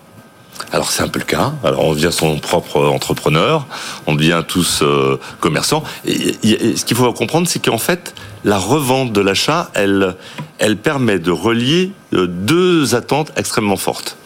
Alors 0.71 0.91
c'est 0.91 1.03
un 1.03 1.07
peu 1.07 1.19
le 1.19 1.25
cas. 1.25 1.53
Alors 1.63 1.85
on 1.85 1.93
devient 1.93 2.11
son 2.11 2.37
propre 2.39 2.85
entrepreneur, 2.85 3.65
on 4.07 4.15
devient 4.15 4.43
tous 4.47 4.81
euh, 4.81 5.19
commerçants. 5.39 5.83
Et, 6.05 6.75
ce 6.75 6.85
qu'il 6.85 6.95
faut 6.95 7.11
comprendre, 7.13 7.47
c'est 7.47 7.63
qu'en 7.63 7.77
fait, 7.77 8.13
la 8.43 8.57
revente 8.57 9.11
de 9.11 9.21
l'achat, 9.21 9.69
elle, 9.73 10.15
elle 10.57 10.77
permet 10.77 11.19
de 11.19 11.31
relier 11.31 11.91
euh, 12.13 12.27
deux 12.27 12.95
attentes 12.95 13.31
extrêmement 13.35 13.77
fortes. 13.77 14.17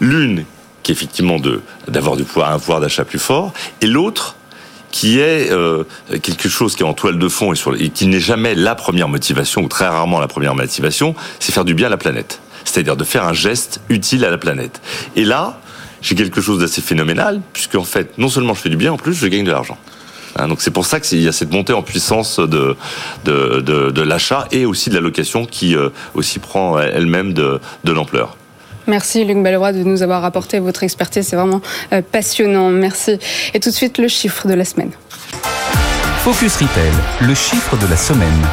L'une 0.00 0.44
qui 0.82 0.92
est 0.92 0.94
effectivement 0.94 1.38
de 1.38 1.62
d'avoir 1.88 2.16
du 2.16 2.24
pouvoir, 2.24 2.52
un 2.52 2.58
pouvoir 2.58 2.80
d'achat 2.80 3.04
plus 3.04 3.18
fort, 3.18 3.52
et 3.80 3.86
l'autre 3.86 4.36
qui 4.90 5.18
est 5.18 5.50
euh, 5.50 5.82
quelque 6.22 6.48
chose 6.48 6.76
qui 6.76 6.84
est 6.84 6.86
en 6.86 6.94
toile 6.94 7.18
de 7.18 7.28
fond 7.28 7.52
et, 7.52 7.56
sur, 7.56 7.74
et 7.74 7.90
qui 7.90 8.06
n'est 8.06 8.20
jamais 8.20 8.54
la 8.54 8.76
première 8.76 9.08
motivation 9.08 9.62
ou 9.62 9.68
très 9.68 9.88
rarement 9.88 10.20
la 10.20 10.28
première 10.28 10.54
motivation, 10.54 11.16
c'est 11.40 11.50
faire 11.50 11.64
du 11.64 11.74
bien 11.74 11.88
à 11.88 11.90
la 11.90 11.96
planète. 11.96 12.40
C'est-à-dire 12.64 12.96
de 12.96 13.02
faire 13.02 13.24
un 13.24 13.32
geste 13.32 13.80
utile 13.88 14.24
à 14.24 14.30
la 14.30 14.38
planète. 14.38 14.80
Et 15.16 15.24
là, 15.24 15.58
j'ai 16.04 16.14
quelque 16.14 16.40
chose 16.40 16.60
d'assez 16.60 16.82
phénoménal, 16.82 17.40
puisque 17.52 17.74
en 17.76 17.84
fait, 17.84 18.18
non 18.18 18.28
seulement 18.28 18.54
je 18.54 18.60
fais 18.60 18.68
du 18.68 18.76
bien, 18.76 18.92
en 18.92 18.98
plus 18.98 19.14
je 19.14 19.26
gagne 19.26 19.44
de 19.44 19.50
l'argent. 19.50 19.78
Hein, 20.36 20.48
donc 20.48 20.60
c'est 20.60 20.70
pour 20.70 20.84
ça 20.84 21.00
qu'il 21.00 21.20
y 21.20 21.28
a 21.28 21.32
cette 21.32 21.52
montée 21.52 21.72
en 21.72 21.82
puissance 21.82 22.38
de, 22.38 22.76
de, 23.24 23.60
de, 23.90 24.02
l'achat 24.02 24.46
et 24.52 24.66
aussi 24.66 24.90
de 24.90 24.94
la 24.94 25.00
location 25.00 25.46
qui 25.46 25.74
euh, 25.74 25.88
aussi 26.14 26.40
prend 26.40 26.78
elle-même 26.78 27.32
de, 27.32 27.60
de 27.84 27.92
l'ampleur. 27.92 28.36
Merci 28.86 29.24
Luc 29.24 29.42
Balleroy 29.42 29.72
de 29.72 29.82
nous 29.82 30.02
avoir 30.02 30.24
apporté 30.24 30.58
votre 30.58 30.82
expertise, 30.82 31.26
c'est 31.26 31.36
vraiment 31.36 31.62
euh, 31.92 32.02
passionnant. 32.02 32.68
Merci. 32.68 33.18
Et 33.54 33.60
tout 33.60 33.70
de 33.70 33.74
suite 33.74 33.96
le 33.96 34.08
chiffre 34.08 34.46
de 34.46 34.54
la 34.54 34.66
semaine. 34.66 34.90
Focus 36.18 36.56
Retail, 36.56 36.92
le 37.26 37.34
chiffre 37.34 37.76
de 37.78 37.86
la 37.86 37.96
semaine. 37.96 38.46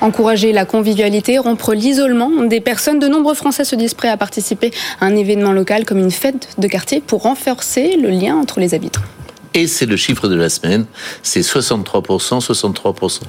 Encourager 0.00 0.52
la 0.52 0.64
convivialité, 0.64 1.38
rompre 1.38 1.74
l'isolement 1.74 2.30
des 2.44 2.60
personnes. 2.60 2.98
De 2.98 3.06
nombreux 3.06 3.34
Français 3.34 3.64
se 3.64 3.76
disent 3.76 3.94
prêts 3.94 4.08
à 4.08 4.16
participer 4.16 4.70
à 5.00 5.06
un 5.06 5.14
événement 5.14 5.52
local 5.52 5.84
comme 5.84 5.98
une 5.98 6.10
fête 6.10 6.48
de 6.56 6.68
quartier 6.68 7.00
pour 7.00 7.22
renforcer 7.22 7.96
le 7.96 8.08
lien 8.08 8.36
entre 8.36 8.60
les 8.60 8.72
habitants. 8.72 9.02
Et 9.52 9.66
c'est 9.66 9.86
le 9.86 9.96
chiffre 9.96 10.28
de 10.28 10.36
la 10.36 10.48
semaine, 10.48 10.86
c'est 11.22 11.40
63%, 11.40 12.40
63% 12.40 13.20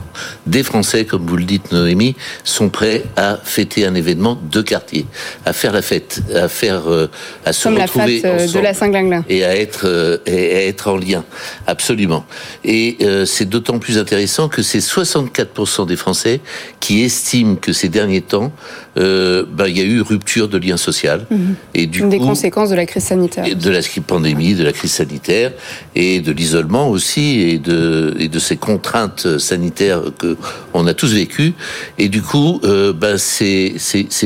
des 0.45 0.61
Français, 0.61 1.05
comme 1.05 1.25
vous 1.25 1.35
le 1.35 1.45
dites 1.45 1.71
Noémie, 1.71 2.15
sont 2.43 2.69
prêts 2.69 3.03
à 3.15 3.39
fêter 3.43 3.85
un 3.85 3.95
événement 3.95 4.39
de 4.51 4.61
quartier, 4.61 5.07
à 5.45 5.53
faire 5.53 5.73
la 5.73 5.81
fête, 5.81 6.21
à 6.35 6.47
faire, 6.47 6.91
euh, 6.91 7.07
à 7.43 7.53
se 7.53 7.67
retrouver 7.67 8.21
la 8.21 8.37
fête 8.37 8.53
de 8.53 8.59
la 8.59 9.23
et 9.29 9.43
à 9.43 9.55
être 9.55 9.85
euh, 9.85 10.17
et 10.27 10.55
à 10.55 10.65
être 10.67 10.89
en 10.89 10.97
lien, 10.97 11.23
absolument. 11.65 12.23
Et 12.63 12.97
euh, 13.01 13.25
c'est 13.25 13.45
d'autant 13.45 13.79
plus 13.79 13.97
intéressant 13.97 14.47
que 14.47 14.61
c'est 14.61 14.79
64% 14.79 15.87
des 15.87 15.95
Français 15.95 16.39
qui 16.79 17.01
estiment 17.01 17.55
que 17.55 17.73
ces 17.73 17.89
derniers 17.89 18.21
temps, 18.21 18.51
euh, 18.97 19.45
ben, 19.49 19.67
il 19.67 19.77
y 19.77 19.81
a 19.81 19.85
eu 19.85 20.01
rupture 20.01 20.49
de 20.49 20.57
lien 20.57 20.77
social. 20.77 21.25
Mhm. 21.29 21.55
Et 21.73 21.87
du 21.87 22.01
Des 22.01 22.19
conséquences 22.19 22.69
de 22.69 22.75
la 22.75 22.85
crise 22.85 23.05
sanitaire. 23.05 23.45
De 23.55 23.69
la 23.69 23.79
pandémie, 24.05 24.53
de 24.53 24.63
la 24.63 24.73
crise 24.73 24.91
sanitaire, 24.91 25.53
et 25.95 26.19
de 26.19 26.31
l'isolement 26.31 26.89
aussi, 26.89 27.41
et 27.41 27.59
de, 27.59 28.15
et 28.19 28.27
de 28.27 28.39
ces 28.39 28.57
contraintes 28.57 29.37
sanitaires 29.37 30.01
que 30.17 30.37
on 30.73 30.87
a 30.87 30.93
tous 30.93 31.13
vécues. 31.13 31.53
Et 31.97 32.09
du 32.09 32.21
coup, 32.21 32.59
euh, 32.63 32.93
ben, 32.93 33.17
c'est 33.17 33.77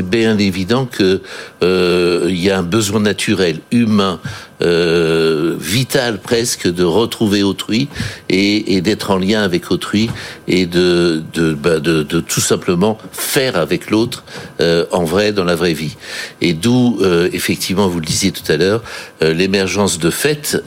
bien 0.04 0.38
évident 0.38 0.86
que 0.86 1.22
euh, 1.64 2.28
y 2.30 2.50
a 2.50 2.58
un 2.58 2.64
besoin 2.64 3.00
naturel, 3.00 3.60
humain, 3.72 4.20
euh, 4.62 5.56
vital 5.60 6.20
presque 6.20 6.68
de 6.72 6.84
retrouver 6.84 7.44
autrui 7.44 7.88
et, 8.30 8.76
et 8.76 8.82
d'être 8.82 9.12
en 9.12 9.18
lien 9.18 9.42
avec 9.42 9.72
autrui 9.72 10.10
et 10.48 10.66
de, 10.66 11.24
de, 11.34 11.54
bah, 11.54 11.80
de, 11.80 12.04
de 12.04 12.20
tout 12.20 12.40
simplement 12.40 12.98
faire 13.12 13.58
avec 13.58 13.90
l'autre 13.90 14.24
euh, 14.62 14.86
en 14.92 15.04
vrai 15.04 15.32
dans 15.32 15.44
la 15.44 15.56
vraie 15.56 15.74
vie. 15.74 15.96
Et 16.42 16.54
d'où 16.54 16.98
euh, 17.02 17.30
effectivement, 17.34 17.88
vous 17.88 18.00
le 18.00 18.06
disiez 18.06 18.32
tout 18.32 18.50
à 18.50 18.58
l'heure, 18.58 18.84
euh, 19.22 19.34
l'émergence 19.34 20.00
de 20.00 20.10
fêtes 20.10 20.58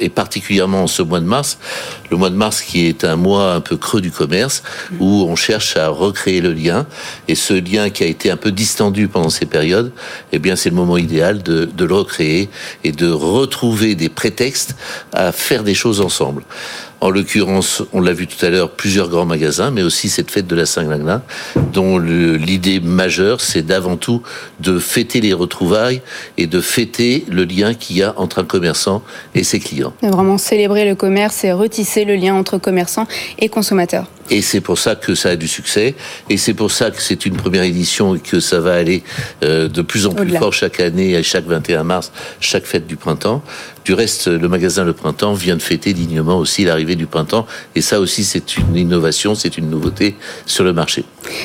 et 0.00 0.08
particulièrement 0.08 0.84
en 0.84 0.86
ce 0.86 1.02
mois 1.02 1.20
de 1.20 1.26
mars, 1.26 1.58
le 2.10 2.16
mois 2.16 2.30
de 2.30 2.36
mars 2.36 2.62
qui 2.62 2.86
est 2.86 3.04
un 3.04 3.16
mois 3.16 3.54
un 3.54 3.60
peu 3.60 3.76
creux 3.76 4.00
du 4.00 4.10
commerce 4.10 4.62
où 5.00 5.26
on 5.28 5.36
cherche 5.36 5.76
à 5.76 5.88
recréer 5.88 6.40
le 6.40 6.52
lien 6.52 6.86
et 7.28 7.34
ce 7.34 7.54
lien 7.54 7.90
qui 7.90 8.02
a 8.02 8.06
été 8.06 8.30
un 8.30 8.36
peu 8.36 8.52
distendu 8.52 9.08
pendant 9.08 9.30
ces 9.30 9.46
périodes, 9.46 9.92
eh 10.32 10.38
bien 10.38 10.56
c'est 10.56 10.70
le 10.70 10.76
moment 10.76 10.96
idéal 10.96 11.42
de, 11.42 11.64
de 11.64 11.84
le 11.84 11.94
recréer 11.94 12.48
et 12.84 12.92
de 12.92 13.05
de 13.06 13.12
retrouver 13.12 13.94
des 13.94 14.08
prétextes 14.08 14.74
à 15.12 15.32
faire 15.32 15.62
des 15.62 15.74
choses 15.74 16.00
ensemble. 16.00 16.42
En 17.06 17.10
l'occurrence, 17.10 17.84
on 17.92 18.00
l'a 18.00 18.12
vu 18.12 18.26
tout 18.26 18.44
à 18.44 18.50
l'heure, 18.50 18.72
plusieurs 18.72 19.08
grands 19.08 19.26
magasins, 19.26 19.70
mais 19.70 19.84
aussi 19.84 20.08
cette 20.08 20.28
fête 20.28 20.48
de 20.48 20.56
la 20.56 20.66
Saint-Glinglin, 20.66 21.22
dont 21.72 21.98
l'idée 21.98 22.80
majeure, 22.80 23.40
c'est 23.40 23.62
d'avant 23.62 23.96
tout 23.96 24.22
de 24.58 24.80
fêter 24.80 25.20
les 25.20 25.32
retrouvailles 25.32 26.02
et 26.36 26.48
de 26.48 26.60
fêter 26.60 27.24
le 27.30 27.44
lien 27.44 27.74
qu'il 27.74 27.98
y 27.98 28.02
a 28.02 28.12
entre 28.16 28.40
un 28.40 28.44
commerçant 28.44 29.04
et 29.36 29.44
ses 29.44 29.60
clients. 29.60 29.92
Vraiment 30.02 30.36
célébrer 30.36 30.84
le 30.84 30.96
commerce 30.96 31.44
et 31.44 31.52
retisser 31.52 32.04
le 32.04 32.16
lien 32.16 32.34
entre 32.34 32.58
commerçants 32.58 33.06
et 33.38 33.48
consommateurs. 33.48 34.06
Et 34.30 34.42
c'est 34.42 34.60
pour 34.60 34.78
ça 34.78 34.96
que 34.96 35.14
ça 35.14 35.30
a 35.30 35.36
du 35.36 35.46
succès. 35.46 35.94
Et 36.28 36.36
c'est 36.36 36.54
pour 36.54 36.72
ça 36.72 36.90
que 36.90 37.00
c'est 37.00 37.26
une 37.26 37.36
première 37.36 37.62
édition 37.62 38.16
et 38.16 38.18
que 38.18 38.40
ça 38.40 38.58
va 38.58 38.74
aller 38.74 39.04
euh, 39.44 39.68
de 39.68 39.82
plus 39.82 40.06
en 40.06 40.14
plus 40.14 40.36
fort 40.36 40.52
chaque 40.52 40.80
année, 40.80 41.16
à 41.16 41.22
chaque 41.22 41.46
21 41.46 41.84
mars, 41.84 42.10
chaque 42.40 42.64
fête 42.64 42.88
du 42.88 42.96
printemps. 42.96 43.42
Du 43.86 43.94
reste, 43.94 44.26
le 44.26 44.48
magasin 44.48 44.82
Le 44.82 44.92
Printemps 44.92 45.34
vient 45.34 45.54
de 45.54 45.62
fêter 45.62 45.92
dignement 45.92 46.38
aussi 46.38 46.64
l'arrivée 46.64 46.96
du 46.96 47.06
printemps. 47.06 47.46
Et 47.76 47.80
ça 47.80 48.00
aussi, 48.00 48.24
c'est 48.24 48.56
une 48.56 48.74
innovation, 48.74 49.36
c'est 49.36 49.58
une 49.58 49.70
nouveauté 49.70 50.16
sur 50.44 50.64
le 50.64 50.72
marché. 50.72 51.04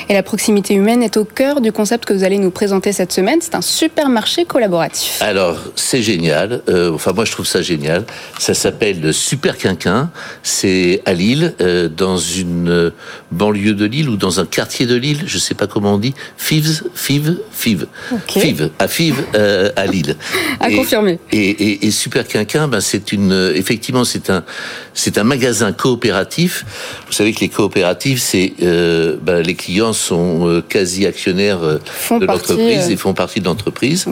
Et 0.10 0.16
la 0.16 0.24
proximité 0.24 0.74
humaine 0.74 1.04
est 1.04 1.18
au 1.18 1.24
cœur 1.24 1.62
du 1.62 1.72
concept 1.72 2.06
que 2.06 2.14
vous 2.14 2.24
allez 2.24 2.40
nous 2.40 2.50
présenter 2.50 2.94
cette 2.94 3.12
semaine. 3.12 3.38
C'est 3.42 3.54
un 3.54 3.62
supermarché 3.62 4.46
collaboratif. 4.46 5.22
Alors, 5.22 5.60
c'est 5.76 6.02
génial. 6.02 6.64
Euh, 6.68 6.92
enfin, 6.92 7.14
moi, 7.14 7.26
je 7.26 7.32
trouve 7.32 7.46
ça 7.46 7.62
génial. 7.62 8.06
Ça 8.40 8.56
s'appelle 8.56 9.02
le 9.02 9.12
Super 9.12 9.56
Quinquin. 9.56 10.10
C'est 10.42 11.04
à 11.06 11.14
Lille, 11.14 11.54
euh, 11.62 11.90
dans 11.90 12.18
une 12.18 12.92
banlieue 13.32 13.76
de 13.76 13.86
Lille 13.86 14.10
ou 14.10 14.18
dans 14.18 14.40
un 14.40 14.48
quartier 14.48 14.88
de 14.88 14.96
Lille. 14.96 15.22
Je 15.28 15.36
ne 15.36 15.42
sais 15.42 15.54
pas 15.54 15.68
comment 15.68 15.94
on 15.94 16.00
dit. 16.00 16.16
Fives, 16.38 16.82
Fives, 16.96 17.38
Fives. 17.52 17.86
Fives, 18.28 18.72
à 18.80 18.88
Fives, 18.88 19.24
euh, 19.36 19.70
à 19.76 19.86
Lille. 19.86 20.16
à 20.60 20.72
confirmer. 20.72 21.20
Et, 21.32 21.38
et, 21.50 21.86
et 21.86 21.92
Super 21.92 22.28
Quinquin, 22.32 22.70
ben, 22.70 22.80
c'est 22.80 23.12
une, 23.12 23.52
effectivement, 23.54 24.06
c'est 24.06 24.30
un, 24.30 24.46
c'est 24.94 25.18
un 25.18 25.26
magasin 25.26 25.74
coopératif. 25.74 26.66
Vous 27.08 27.12
savez 27.12 27.34
que 27.34 27.42
les 27.42 27.50
coopératives, 27.50 28.20
c'est 28.20 28.54
euh, 28.62 29.18
ben, 29.22 29.42
les 29.42 29.56
clients 29.56 29.92
sont 29.92 30.48
euh, 30.48 30.62
quasi 30.62 31.06
actionnaires 31.06 31.62
euh, 31.62 31.80
de 32.20 32.26
l'entreprise 32.26 32.90
et 32.90 32.96
font 32.96 33.14
partie 33.14 33.42
de 33.42 33.46
l'entreprise. 33.46 34.06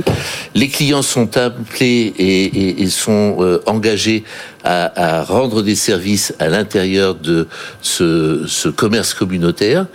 Les 0.54 0.68
clients 0.68 1.02
sont 1.02 1.38
appelés 1.38 2.14
et, 2.18 2.44
et, 2.44 2.82
et 2.82 2.90
sont 2.90 3.60
engagés 3.66 4.26
à, 4.64 5.20
à, 5.20 5.24
rendre 5.24 5.62
des 5.62 5.76
services 5.76 6.34
à 6.40 6.50
l'intérieur 6.50 7.16
de 7.16 7.48
ce, 7.82 8.44
ce, 8.48 8.70
commerce 8.70 9.14
communautaire, 9.14 9.86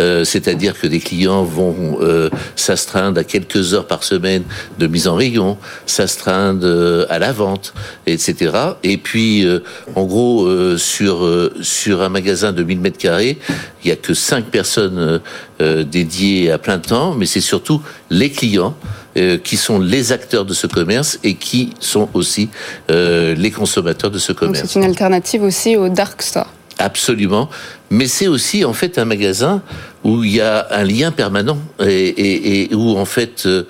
euh, 0.00 0.24
c'est-à-dire 0.24 0.78
que 0.78 0.86
des 0.86 1.00
clients 1.00 1.44
vont 1.44 1.98
euh, 2.00 2.30
s'astreindre 2.56 3.20
à 3.20 3.24
quelques 3.24 3.74
heures 3.74 3.86
par 3.86 4.02
semaine 4.02 4.44
de 4.78 4.86
mise 4.86 5.08
en 5.08 5.14
rayon, 5.14 5.58
s'astreindre 5.86 7.06
à 7.10 7.18
la 7.18 7.32
vente, 7.32 7.74
etc. 8.06 8.52
Et 8.82 8.96
puis, 8.96 9.46
euh, 9.46 9.60
en 9.94 10.04
gros, 10.04 10.46
euh, 10.46 10.78
sur 10.78 11.28
sur 11.60 12.02
un 12.02 12.08
magasin 12.08 12.52
de 12.52 12.62
1000 12.62 12.80
mètres 12.80 12.98
carrés, 12.98 13.38
il 13.84 13.88
y 13.88 13.92
a 13.92 13.96
que 13.96 14.14
cinq 14.14 14.46
personnes 14.46 15.20
dédiées 15.60 16.50
à 16.50 16.58
plein 16.58 16.78
temps, 16.78 17.14
mais 17.14 17.26
c'est 17.26 17.40
surtout 17.40 17.80
les 18.10 18.30
clients 18.30 18.76
euh, 19.16 19.38
qui 19.38 19.56
sont 19.56 19.78
les 19.78 20.12
acteurs 20.12 20.44
de 20.44 20.54
ce 20.54 20.66
commerce 20.66 21.18
et 21.22 21.34
qui 21.34 21.72
sont 21.80 22.08
aussi 22.14 22.48
euh, 22.90 23.34
les 23.34 23.50
consommateurs 23.50 24.10
de 24.10 24.18
ce 24.18 24.32
commerce. 24.32 24.68
C'est 24.68 24.78
une 24.78 24.84
alternative 24.84 25.42
aussi 25.42 25.76
au 25.76 25.88
dark 25.88 26.22
store. 26.22 26.48
Absolument, 26.78 27.48
mais 27.90 28.08
c'est 28.08 28.26
aussi 28.26 28.64
en 28.64 28.72
fait 28.72 28.98
un 28.98 29.04
magasin 29.04 29.62
où 30.02 30.24
il 30.24 30.34
y 30.34 30.40
a 30.40 30.66
un 30.70 30.82
lien 30.82 31.12
permanent 31.12 31.58
et, 31.80 32.08
et, 32.08 32.70
et 32.70 32.74
où 32.74 32.98
en 32.98 33.04
fait 33.04 33.46
euh, 33.46 33.64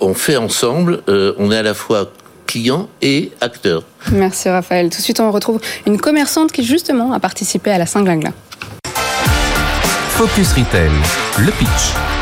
on 0.00 0.14
fait 0.14 0.36
ensemble, 0.36 1.02
euh, 1.08 1.34
on 1.38 1.52
est 1.52 1.56
à 1.56 1.62
la 1.62 1.74
fois 1.74 2.12
client 2.46 2.88
et 3.00 3.30
acteur. 3.40 3.84
Merci 4.10 4.48
Raphaël. 4.48 4.90
Tout 4.90 4.98
de 4.98 5.02
suite 5.02 5.20
on 5.20 5.30
retrouve 5.30 5.60
une 5.86 6.00
commerçante 6.00 6.50
qui 6.50 6.64
justement 6.64 7.12
a 7.12 7.20
participé 7.20 7.70
à 7.70 7.78
la 7.78 7.86
Saint-Glinglin. 7.86 8.32
Focus 10.10 10.52
Retail, 10.52 10.90
le 11.38 11.52
pitch. 11.52 12.21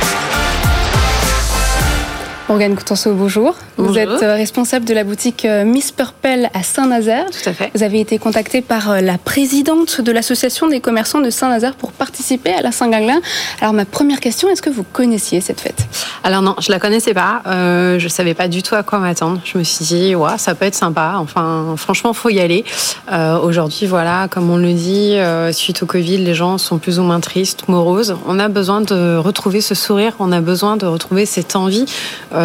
Morgane 2.50 2.74
Coutenceau, 2.74 3.14
bonjour. 3.14 3.54
bonjour. 3.78 3.92
Vous 3.92 3.96
êtes 3.96 4.24
euh, 4.24 4.34
responsable 4.34 4.84
de 4.84 4.92
la 4.92 5.04
boutique 5.04 5.44
euh, 5.44 5.64
Miss 5.64 5.92
Purple 5.92 6.48
à 6.52 6.64
Saint-Nazaire. 6.64 7.26
Tout 7.26 7.48
à 7.48 7.52
fait. 7.52 7.70
Vous 7.76 7.84
avez 7.84 8.00
été 8.00 8.18
contactée 8.18 8.60
par 8.60 8.90
euh, 8.90 9.00
la 9.00 9.18
présidente 9.18 10.00
de 10.00 10.10
l'association 10.10 10.66
des 10.66 10.80
commerçants 10.80 11.20
de 11.20 11.30
Saint-Nazaire 11.30 11.76
pour 11.76 11.92
participer 11.92 12.52
à 12.52 12.60
la 12.60 12.72
Saint-Glinglin. 12.72 13.20
Alors 13.60 13.72
ma 13.72 13.84
première 13.84 14.18
question, 14.18 14.48
est-ce 14.48 14.62
que 14.62 14.68
vous 14.68 14.82
connaissiez 14.82 15.40
cette 15.40 15.60
fête? 15.60 15.86
Alors 16.22 16.42
non, 16.42 16.56
je 16.60 16.72
la 16.72 16.78
connaissais 16.78 17.14
pas. 17.14 17.42
Euh, 17.46 17.98
je 17.98 18.08
savais 18.08 18.34
pas 18.34 18.48
du 18.48 18.62
tout 18.62 18.74
à 18.74 18.82
quoi 18.82 18.98
m'attendre. 18.98 19.40
Je 19.44 19.56
me 19.56 19.62
suis 19.62 19.84
dit, 19.84 20.14
ouais, 20.14 20.36
ça 20.36 20.54
peut 20.56 20.66
être 20.66 20.74
sympa. 20.74 21.14
Enfin, 21.18 21.74
franchement, 21.76 22.12
faut 22.12 22.30
y 22.30 22.40
aller. 22.40 22.64
Euh, 23.12 23.38
Aujourd'hui, 23.38 23.86
voilà, 23.86 24.26
comme 24.28 24.50
on 24.50 24.56
le 24.56 24.72
dit, 24.72 25.14
euh, 25.14 25.52
suite 25.52 25.82
au 25.82 25.86
Covid, 25.86 26.18
les 26.18 26.34
gens 26.34 26.58
sont 26.58 26.78
plus 26.78 26.98
ou 26.98 27.04
moins 27.04 27.20
tristes, 27.20 27.68
moroses. 27.68 28.16
On 28.26 28.38
a 28.38 28.48
besoin 28.48 28.80
de 28.80 29.16
retrouver 29.16 29.60
ce 29.60 29.74
sourire. 29.74 30.14
On 30.18 30.32
a 30.32 30.40
besoin 30.40 30.76
de 30.76 30.86
retrouver 30.86 31.26
cette 31.26 31.56
envie 31.56 31.86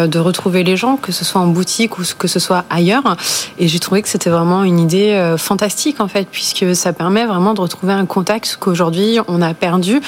de 0.06 0.18
retrouver 0.18 0.64
les 0.64 0.76
gens, 0.76 0.96
que 0.96 1.12
ce 1.12 1.24
soit 1.24 1.40
en 1.40 1.46
boutique 1.46 1.98
ou 1.98 2.02
que 2.18 2.28
ce 2.28 2.38
soit 2.38 2.64
ailleurs. 2.70 3.16
Et 3.58 3.68
j'ai 3.68 3.78
trouvé 3.78 4.02
que 4.02 4.08
c'était 4.08 4.30
vraiment 4.30 4.62
une 4.64 4.78
idée 4.78 5.12
euh, 5.12 5.38
fantastique 5.38 6.00
en 6.00 6.08
fait, 6.08 6.28
puisque 6.30 6.74
ça 6.74 6.92
permet 6.92 7.24
vraiment 7.24 7.54
de 7.54 7.60
retrouver 7.60 7.92
un 7.92 8.06
contact 8.06 8.56
qu'aujourd'hui 8.60 9.18
on 9.28 9.40
a 9.42 9.54
perdu. 9.54 10.00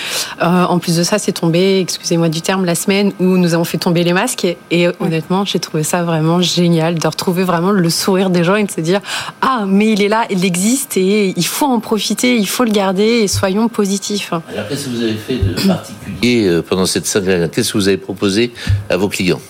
Euh, 0.43 0.65
en 0.65 0.79
plus 0.79 0.97
de 0.97 1.03
ça, 1.03 1.19
c'est 1.19 1.33
tombé, 1.33 1.81
excusez-moi 1.81 2.29
du 2.29 2.43
terme, 2.43 2.65
la 2.65 2.75
semaine 2.75 3.13
où 3.21 3.39
nous 3.39 3.55
avons 3.55 3.65
fait 3.65 3.79
tomber 3.79 4.05
les 4.05 4.13
masques. 4.13 4.45
Et, 4.45 4.59
et 4.71 4.89
honnêtement, 5.01 5.45
j'ai 5.45 5.61
trouvé 5.61 5.83
ça 5.83 6.03
vraiment 6.03 6.41
génial 6.41 6.99
de 6.99 7.07
retrouver 7.07 7.45
vraiment 7.45 7.71
le 7.71 7.91
sourire 7.91 8.31
des 8.31 8.45
gens 8.45 8.57
et 8.57 8.65
de 8.65 8.71
se 8.71 8.81
dire 8.81 9.01
ah 9.41 9.65
mais 9.67 9.93
il 9.93 10.03
est 10.03 10.09
là, 10.09 10.27
il 10.31 10.45
existe 10.45 10.97
et 10.97 11.33
il 11.37 11.47
faut 11.47 11.67
en 11.67 11.81
profiter, 11.81 12.37
il 12.37 12.49
faut 12.49 12.65
le 12.65 12.71
garder 12.71 13.23
et 13.23 13.29
soyons 13.29 13.69
positifs. 13.69 14.33
Alors 14.33 14.69
qu'est-ce 14.69 14.87
que 14.87 14.91
vous 14.91 15.03
avez 15.03 15.15
fait 15.15 15.37
de 15.37 15.67
particulier 15.67 16.47
euh, 16.47 16.63
pendant 16.63 16.87
cette 16.87 17.07
semaine? 17.07 17.49
Qu'est-ce 17.49 17.73
que 17.73 17.79
vous 17.79 17.89
avez 17.89 17.97
proposé 17.97 18.53
à 18.91 18.97
vos 18.97 19.09
clients? 19.09 19.41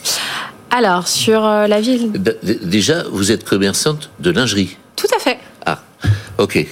Alors, 0.71 1.09
sur 1.09 1.45
euh, 1.45 1.67
la 1.67 1.81
ville. 1.81 2.13
Déjà, 2.63 3.05
vous 3.11 3.33
êtes 3.33 3.45
commerçante 3.45 4.11
de 4.21 4.31
lingerie. 4.31 4.77
Tout 4.97 5.07
à 5.17 5.19
fait. 5.19 5.39
Ah, 5.65 5.81
ok. 6.37 6.57
Et, 6.57 6.67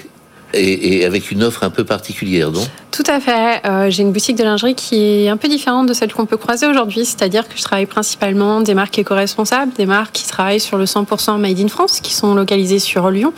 et 0.52 1.04
avec 1.04 1.30
une 1.30 1.42
offre 1.42 1.64
un 1.64 1.70
peu 1.70 1.84
particulière, 1.84 2.50
non? 2.50 2.66
À 3.10 3.20
fait. 3.20 3.66
Euh, 3.66 3.90
j'ai 3.90 4.02
une 4.02 4.12
boutique 4.12 4.36
de 4.36 4.44
lingerie 4.44 4.74
qui 4.74 5.24
est 5.24 5.28
un 5.28 5.36
peu 5.36 5.48
différente 5.48 5.86
de 5.86 5.94
celle 5.94 6.12
qu'on 6.12 6.26
peut 6.26 6.36
croiser 6.36 6.66
aujourd'hui, 6.66 7.04
c'est-à-dire 7.04 7.48
que 7.48 7.56
je 7.56 7.62
travaille 7.62 7.86
principalement 7.86 8.60
des 8.60 8.74
marques 8.74 8.98
éco-responsables, 8.98 9.72
des 9.74 9.86
marques 9.86 10.12
qui 10.12 10.26
travaillent 10.26 10.60
sur 10.60 10.78
le 10.78 10.84
100% 10.84 11.38
Made 11.38 11.60
in 11.60 11.68
France, 11.68 12.00
qui 12.00 12.14
sont 12.14 12.34
localisées 12.34 12.78
sur 12.78 13.10
Lyon. 13.10 13.32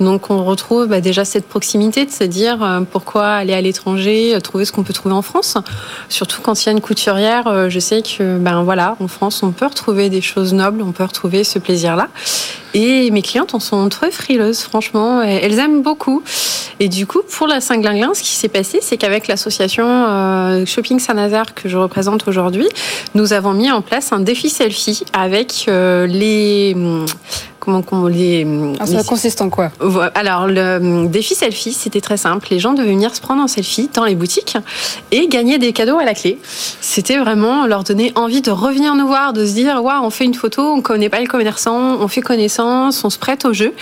Donc 0.00 0.30
on 0.30 0.44
retrouve 0.44 0.86
bah, 0.86 1.00
déjà 1.00 1.24
cette 1.24 1.46
proximité 1.46 2.06
de 2.06 2.10
se 2.10 2.24
dire 2.24 2.62
euh, 2.62 2.80
pourquoi 2.80 3.26
aller 3.26 3.54
à 3.54 3.60
l'étranger, 3.60 4.34
euh, 4.34 4.40
trouver 4.40 4.64
ce 4.64 4.72
qu'on 4.72 4.82
peut 4.82 4.92
trouver 4.92 5.14
en 5.14 5.22
France. 5.22 5.56
Surtout 6.08 6.40
quand 6.42 6.62
il 6.62 6.66
y 6.66 6.68
a 6.70 6.72
une 6.72 6.80
couturière, 6.80 7.70
je 7.70 7.78
sais 7.78 8.02
que 8.02 8.38
ben 8.38 8.62
voilà, 8.62 8.96
en 9.00 9.08
France 9.08 9.42
on 9.42 9.52
peut 9.52 9.66
retrouver 9.66 10.08
des 10.08 10.20
choses 10.20 10.54
nobles, 10.54 10.82
on 10.82 10.92
peut 10.92 11.04
retrouver 11.04 11.44
ce 11.44 11.58
plaisir-là. 11.58 12.08
Et 12.74 13.10
mes 13.12 13.22
clientes 13.22 13.54
en 13.54 13.60
sont 13.60 13.88
très 13.88 14.10
frileuses, 14.10 14.60
franchement, 14.60 15.22
elles 15.22 15.58
aiment 15.60 15.82
beaucoup. 15.82 16.22
Et 16.80 16.88
du 16.88 17.06
coup, 17.06 17.20
pour 17.30 17.46
la 17.46 17.60
Saint-Glinglin, 17.60 18.14
ce 18.14 18.22
qui 18.22 18.32
s'est 18.32 18.48
passé, 18.48 18.80
c'est 18.82 18.96
qu'avec 18.96 19.28
l'association 19.28 19.86
euh, 19.86 20.66
Shopping 20.66 20.98
Saint-Nazaire 20.98 21.54
que 21.54 21.68
je 21.68 21.76
représente 21.76 22.26
aujourd'hui, 22.26 22.68
nous 23.14 23.32
avons 23.32 23.52
mis 23.52 23.70
en 23.70 23.80
place 23.80 24.12
un 24.12 24.18
défi 24.18 24.50
selfie 24.50 25.04
avec 25.12 25.66
euh, 25.68 26.06
les 26.08 26.74
comment 27.64 27.82
qu'on 27.82 28.06
les. 28.06 28.42
Alors, 28.42 28.86
ça 28.86 28.98
les... 28.98 29.04
consiste 29.04 29.40
en 29.40 29.50
quoi 29.50 29.70
Alors, 30.14 30.46
le 30.46 31.06
défi 31.06 31.34
selfie, 31.34 31.72
c'était 31.72 32.00
très 32.00 32.16
simple. 32.16 32.48
Les 32.50 32.58
gens 32.58 32.72
devaient 32.72 32.88
venir 32.88 33.14
se 33.14 33.20
prendre 33.20 33.42
en 33.42 33.48
selfie 33.48 33.88
dans 33.92 34.04
les 34.04 34.14
boutiques 34.14 34.56
et 35.10 35.28
gagner 35.28 35.58
des 35.58 35.72
cadeaux 35.72 35.98
à 35.98 36.04
la 36.04 36.14
clé. 36.14 36.38
C'était 36.80 37.18
vraiment 37.18 37.66
leur 37.66 37.84
donner 37.84 38.12
envie 38.14 38.42
de 38.42 38.50
revenir 38.50 38.94
nous 38.94 39.06
voir, 39.06 39.32
de 39.32 39.46
se 39.46 39.52
dire 39.52 39.82
waouh, 39.82 40.04
on 40.04 40.10
fait 40.10 40.24
une 40.24 40.34
photo, 40.34 40.62
on 40.62 40.80
connaît 40.80 41.08
pas 41.08 41.20
le 41.20 41.26
commerçant, 41.26 41.96
on 42.00 42.08
fait 42.08 42.20
connaissance, 42.20 43.04
on 43.04 43.10
se 43.10 43.18
prête 43.18 43.44
au 43.44 43.52
jeu. 43.52 43.72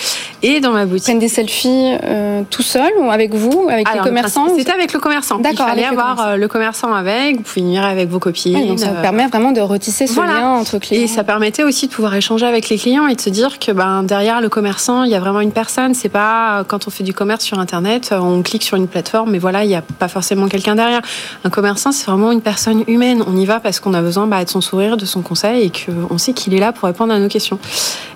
Et 0.43 0.61
dans 0.61 0.73
ma 0.73 0.87
boutique. 0.87 1.05
Prennent 1.05 1.19
des 1.19 1.29
selfies 1.29 1.97
euh, 2.05 2.43
tout 2.51 2.63
seul 2.63 2.93
ou 2.99 3.11
avec 3.11 3.35
vous, 3.35 3.69
avec 3.69 3.89
Alors, 3.89 4.05
les 4.05 4.11
commerçants 4.11 4.47
C'était 4.57 4.73
avec 4.73 4.93
le 4.93 5.01
commerçant. 5.01 5.39
D'accord. 5.39 5.67
Il 5.67 5.71
fallait 5.71 5.85
avoir 5.85 6.37
le 6.37 6.49
commerçant. 6.49 6.89
le 6.89 6.93
commerçant 6.93 6.95
avec. 6.95 7.37
Vous 7.37 7.43
pouvez 7.43 7.63
venir 7.63 7.85
avec 7.85 8.09
vos 8.09 8.19
copines. 8.19 8.57
Oui, 8.57 8.69
donc 8.69 8.79
ça 8.79 8.91
euh... 8.91 9.03
permet 9.03 9.27
vraiment 9.27 9.53
de 9.53 9.61
retisser 9.61 10.07
ce 10.07 10.15
voilà. 10.15 10.35
lien 10.35 10.49
entre 10.51 10.79
clients. 10.79 11.03
Et 11.03 11.07
ça 11.07 11.25
permettait 11.25 11.65
aussi 11.65 11.89
de 11.89 11.93
pouvoir 11.93 12.15
échanger 12.15 12.47
avec 12.47 12.69
les 12.69 12.79
clients 12.79 13.07
et 13.07 13.15
de 13.15 13.21
se 13.21 13.31
dire 13.31 13.59
que 13.59 13.72
ben, 13.73 14.03
derrière 14.03 14.41
le 14.41 14.49
commerçant, 14.49 15.05
il 15.05 15.11
y 15.11 15.15
a 15.15 15.21
vraiment 15.21 15.41
une 15.41 15.53
personne. 15.53 15.95
C'est 15.95 16.09
pas 16.09 16.65
quand 16.67 16.87
on 16.87 16.91
fait 16.91 17.05
du 17.05 17.15
commerce 17.15 17.45
sur 17.45 17.59
Internet, 17.59 18.15
on 18.19 18.43
clique 18.43 18.63
sur 18.63 18.77
une 18.77 18.89
plateforme, 18.89 19.31
mais 19.31 19.39
voilà, 19.39 19.65
il 19.65 19.69
n'y 19.69 19.75
a 19.75 19.83
pas 19.83 20.09
forcément 20.09 20.49
quelqu'un 20.49 20.75
derrière. 20.75 21.03
Un 21.45 21.51
commerçant, 21.51 21.93
c'est 21.93 22.07
vraiment 22.07 22.33
une 22.33 22.41
personne 22.43 22.85
humaine. 22.87 23.23
On 23.27 23.37
y 23.37 23.47
va 23.47 23.61
parce 23.61 23.81
qu'on 23.81 23.95
a 23.95 24.03
besoin 24.03 24.27
bah, 24.27 24.45
de 24.45 24.51
son 24.51 24.61
sourire, 24.61 24.97
de 24.97 25.07
son 25.07 25.23
conseil 25.23 25.67
et 25.67 25.71
qu'on 25.71 26.19
sait 26.19 26.33
qu'il 26.33 26.55
est 26.55 26.59
là 26.59 26.73
pour 26.73 26.87
répondre 26.87 27.13
à 27.13 27.19
nos 27.19 27.29
questions. 27.29 27.59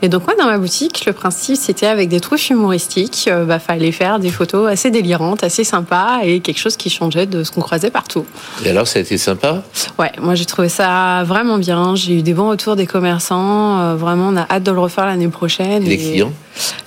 Et 0.03 0.09
donc 0.09 0.27
moi, 0.27 0.35
dans 0.39 0.47
ma 0.47 0.59
boutique, 0.59 1.05
le 1.07 1.13
principe, 1.13 1.57
c'était 1.57 1.87
avec 1.87 2.09
des 2.09 2.21
trouches 2.21 2.51
humoristiques, 2.51 3.29
euh, 3.31 3.45
bah, 3.45 3.59
fallait 3.59 3.93
faire 3.93 4.19
des 4.19 4.31
photos 4.31 4.69
assez 4.71 4.91
délirantes, 4.91 5.43
assez 5.43 5.65
sympas 5.65 6.21
et 6.23 6.41
quelque 6.41 6.59
chose 6.59 6.77
qui 6.77 6.91
changeait 6.91 7.27
de 7.27 7.45
ce 7.45 7.51
qu'on 7.51 7.63
croisait 7.63 7.91
partout. 7.91 8.27
Et 8.65 8.71
alors, 8.71 8.87
ça 8.87 8.99
a 8.99 9.03
été 9.03 9.19
sympa? 9.19 9.63
Ouais, 9.99 10.13
moi 10.21 10.35
j'ai 10.35 10.45
trouvé 10.45 10.69
ça 10.69 11.25
vraiment 11.25 11.59
bien. 11.59 11.95
J'ai 11.95 12.19
eu 12.19 12.23
des 12.23 12.35
bons 12.35 12.51
retours 12.51 12.77
des 12.77 12.87
commerçants. 12.87 13.81
Euh, 13.81 13.95
vraiment, 13.97 14.29
on 14.29 14.37
a 14.37 14.47
hâte 14.51 14.63
de 14.63 14.71
le 14.71 14.81
refaire 14.81 15.07
l'année 15.07 15.29
prochaine. 15.29 15.46
Et 15.49 15.81
les 15.81 15.97
clients 15.97 16.33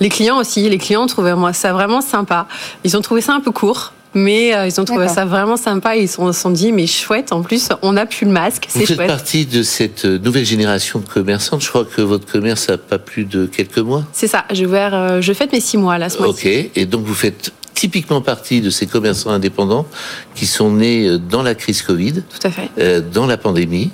Les 0.00 0.08
clients 0.08 0.38
aussi. 0.38 0.68
Les 0.68 0.78
clients 0.78 1.06
trouvaient 1.06 1.34
moi 1.34 1.52
ça 1.52 1.72
vraiment 1.72 2.00
sympa. 2.00 2.46
Ils 2.84 2.96
ont 2.96 3.00
trouvé 3.00 3.20
ça 3.20 3.34
un 3.34 3.40
peu 3.40 3.50
court. 3.50 3.92
Mais 4.12 4.54
euh, 4.54 4.66
ils 4.66 4.80
ont 4.80 4.84
trouvé 4.84 5.06
ça 5.08 5.24
vraiment 5.24 5.56
sympa. 5.56 5.94
Ils 5.96 6.08
se 6.08 6.16
sont, 6.16 6.32
sont, 6.32 6.50
dit, 6.50 6.72
mais 6.72 6.86
chouette, 6.88 7.32
en 7.32 7.42
plus, 7.42 7.68
on 7.82 7.92
n'a 7.92 8.06
plus 8.06 8.26
le 8.26 8.32
masque. 8.32 8.66
C'est 8.68 8.80
chouette. 8.80 8.90
Vous 8.90 8.96
faites 8.96 9.06
partie 9.06 9.46
de 9.46 9.62
cette 9.62 10.04
nouvelle 10.04 10.44
génération 10.44 10.98
de 10.98 11.06
commerçantes. 11.06 11.62
Je 11.62 11.68
crois 11.68 11.84
que 11.84 12.02
votre 12.02 12.26
commerce 12.26 12.68
a 12.70 12.78
pas 12.78 12.98
plus 12.98 13.24
de 13.24 13.46
quelques 13.46 13.78
mois. 13.78 14.04
C'est 14.12 14.26
ça. 14.26 14.46
J'ai 14.50 14.66
ouvert, 14.66 14.94
euh, 14.94 15.20
je 15.20 15.32
fête 15.32 15.52
mes 15.52 15.60
six 15.60 15.76
mois 15.76 15.96
là 15.98 16.08
ce 16.08 16.18
mois-ci. 16.18 16.48
Ok. 16.48 16.70
Et 16.74 16.86
donc, 16.86 17.04
vous 17.04 17.14
faites 17.14 17.52
typiquement 17.80 18.20
partie 18.20 18.60
de 18.60 18.68
ces 18.68 18.86
commerçants 18.86 19.30
indépendants 19.30 19.86
qui 20.34 20.44
sont 20.44 20.70
nés 20.70 21.08
euh, 21.08 21.18
dans 21.18 21.42
la 21.42 21.54
crise 21.54 21.80
Covid, 21.80 22.12
Tout 22.12 22.46
à 22.46 22.50
fait. 22.50 22.68
Euh, 22.78 23.00
dans 23.00 23.26
la 23.26 23.38
pandémie, 23.38 23.90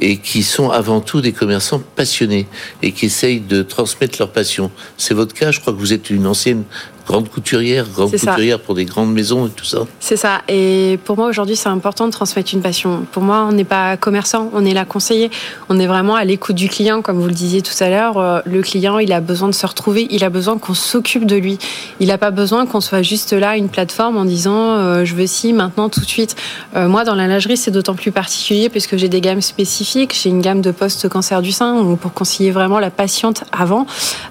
et 0.00 0.16
qui 0.16 0.42
sont 0.42 0.70
avant 0.70 1.00
tout 1.00 1.20
des 1.20 1.30
commerçants 1.30 1.80
passionnés 1.94 2.48
et 2.82 2.90
qui 2.90 3.06
essayent 3.06 3.38
de 3.38 3.62
transmettre 3.62 4.16
leur 4.18 4.32
passion. 4.32 4.72
C'est 4.96 5.14
votre 5.14 5.34
cas, 5.34 5.52
je 5.52 5.60
crois 5.60 5.72
que 5.72 5.78
vous 5.78 5.92
êtes 5.92 6.10
une 6.10 6.26
ancienne 6.26 6.64
grande 7.08 7.30
couturière, 7.30 7.86
grande 7.88 8.10
couturière 8.10 8.60
pour 8.60 8.74
des 8.74 8.84
grandes 8.84 9.12
maisons 9.14 9.46
et 9.46 9.50
tout 9.50 9.64
ça. 9.64 9.86
C'est 9.98 10.18
ça. 10.18 10.42
Et 10.46 10.98
pour 11.04 11.16
moi 11.16 11.26
aujourd'hui, 11.26 11.56
c'est 11.56 11.70
important 11.70 12.06
de 12.06 12.12
transmettre 12.12 12.52
une 12.52 12.60
passion. 12.60 13.06
Pour 13.12 13.22
moi, 13.22 13.46
on 13.48 13.52
n'est 13.52 13.64
pas 13.64 13.96
commerçant, 13.96 14.50
on 14.52 14.64
est 14.66 14.74
là 14.74 14.84
conseiller. 14.84 15.30
On 15.70 15.78
est 15.80 15.86
vraiment 15.86 16.16
à 16.16 16.24
l'écoute 16.24 16.54
du 16.56 16.68
client, 16.68 17.00
comme 17.00 17.18
vous 17.18 17.28
le 17.28 17.34
disiez 17.34 17.62
tout 17.62 17.72
à 17.82 17.88
l'heure. 17.88 18.18
Euh, 18.18 18.40
le 18.44 18.60
client, 18.60 18.98
il 18.98 19.14
a 19.14 19.20
besoin 19.20 19.48
de 19.48 19.54
se 19.54 19.66
retrouver, 19.66 20.06
il 20.10 20.22
a 20.22 20.28
besoin 20.28 20.58
qu'on 20.58 20.74
s'occupe 20.74 21.24
de 21.24 21.36
lui. 21.36 21.58
Il 21.98 22.08
n'a 22.08 22.18
pas 22.18 22.30
besoin 22.30 22.66
qu'on 22.66 22.82
soit 22.82 23.00
juste 23.00 23.32
là, 23.32 23.56
une 23.56 23.70
plateforme, 23.70 24.18
en 24.18 24.26
disant 24.26 24.72
euh, 24.72 25.06
je 25.06 25.14
veux 25.14 25.26
ci 25.26 25.54
maintenant 25.54 25.88
tout 25.88 26.00
de 26.00 26.06
suite. 26.06 26.36
Euh, 26.76 26.88
moi, 26.88 27.04
dans 27.04 27.14
la 27.14 27.26
lingerie, 27.26 27.56
c'est 27.56 27.70
d'autant 27.70 27.94
plus 27.94 28.12
particulier 28.12 28.68
puisque 28.68 28.98
j'ai 28.98 29.08
des 29.08 29.22
gammes 29.22 29.40
spécifiques. 29.40 30.14
J'ai 30.14 30.28
une 30.28 30.42
gamme 30.42 30.60
de 30.60 30.72
post-cancer 30.72 31.40
du 31.40 31.52
sein 31.52 31.96
pour 31.98 32.12
conseiller 32.12 32.50
vraiment 32.50 32.80
la 32.80 32.90
patiente 32.90 33.44
avant. 33.50 33.86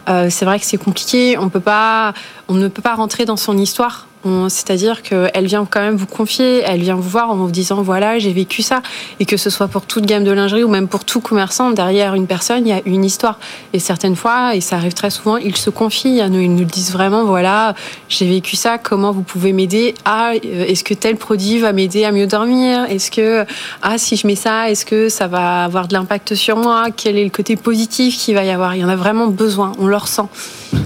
c'est 0.08 0.46
vrai 0.46 0.60
que 0.60 0.66
c'est 0.66 0.78
compliqué. 0.78 1.38
On 1.40 1.50
peut 1.50 1.60
pas, 1.60 2.14
on 2.48 2.56
ne 2.56 2.68
peut 2.68 2.82
pas 2.82 2.96
rentrer 2.96 3.26
dans 3.26 3.38
son 3.38 3.58
histoire 3.58 4.08
c'est-à-dire 4.50 5.02
qu'elle 5.02 5.46
vient 5.46 5.68
quand 5.70 5.82
même 5.82 5.96
vous 5.96 6.06
confier, 6.06 6.62
elle 6.66 6.82
vient 6.82 6.96
vous 6.96 7.10
voir 7.10 7.30
en 7.30 7.36
vous 7.36 7.52
disant 7.52 7.82
voilà, 7.82 8.20
j'ai 8.20 8.34
vécu 8.34 8.62
ça. 8.62 8.82
Et 9.20 9.26
que 9.26 9.38
ce 9.38 9.50
soit 9.50 9.68
pour 9.68 9.86
toute 9.86 10.06
gamme 10.06 10.24
de 10.24 10.32
lingerie 10.32 10.64
ou 10.64 10.70
même 10.70 10.88
pour 10.88 11.06
tout 11.06 11.22
commerçant, 11.22 11.72
derrière 11.72 12.16
une 12.16 12.28
personne, 12.28 12.66
il 12.66 12.70
y 12.70 12.74
a 12.74 12.82
une 12.86 13.06
histoire. 13.06 13.40
Et 13.74 13.80
certaines 13.80 14.16
fois, 14.16 14.56
et 14.56 14.62
ça 14.62 14.78
arrive 14.78 14.94
très 14.94 15.10
souvent, 15.10 15.38
ils 15.38 15.58
se 15.58 15.70
confient 15.70 16.22
à 16.22 16.30
nous, 16.30 16.40
ils 16.40 16.54
nous 16.54 16.66
disent 16.66 16.92
vraiment 16.92 17.26
voilà, 17.26 17.76
j'ai 18.10 18.28
vécu 18.28 18.56
ça, 18.56 18.78
comment 18.78 19.12
vous 19.12 19.24
pouvez 19.24 19.54
m'aider 19.54 19.96
Ah, 20.06 20.34
est-ce 20.36 20.84
que 20.84 20.94
tel 20.94 21.18
produit 21.18 21.60
va 21.60 21.74
m'aider 21.74 22.04
à 22.04 22.12
mieux 22.12 22.28
dormir? 22.28 22.86
Est-ce 22.90 23.12
que, 23.12 23.46
ah, 23.82 23.98
si 23.98 24.16
je 24.16 24.28
mets 24.28 24.36
ça, 24.36 24.70
est-ce 24.70 24.86
que 24.86 25.10
ça 25.10 25.28
va 25.28 25.64
avoir 25.64 25.88
de 25.88 25.94
l'impact 25.94 26.36
sur 26.36 26.58
moi? 26.58 26.88
Quel 26.96 27.18
est 27.18 27.24
le 27.24 27.30
côté 27.30 27.56
positif 27.56 28.18
qu'il 28.18 28.36
va 28.36 28.44
y 28.44 28.50
avoir? 28.50 28.76
Il 28.76 28.82
y 28.82 28.86
en 28.86 28.90
a 28.90 28.96
vraiment 28.96 29.28
besoin, 29.28 29.72
on 29.80 29.88
le 29.88 29.98
ressent. 29.98 30.30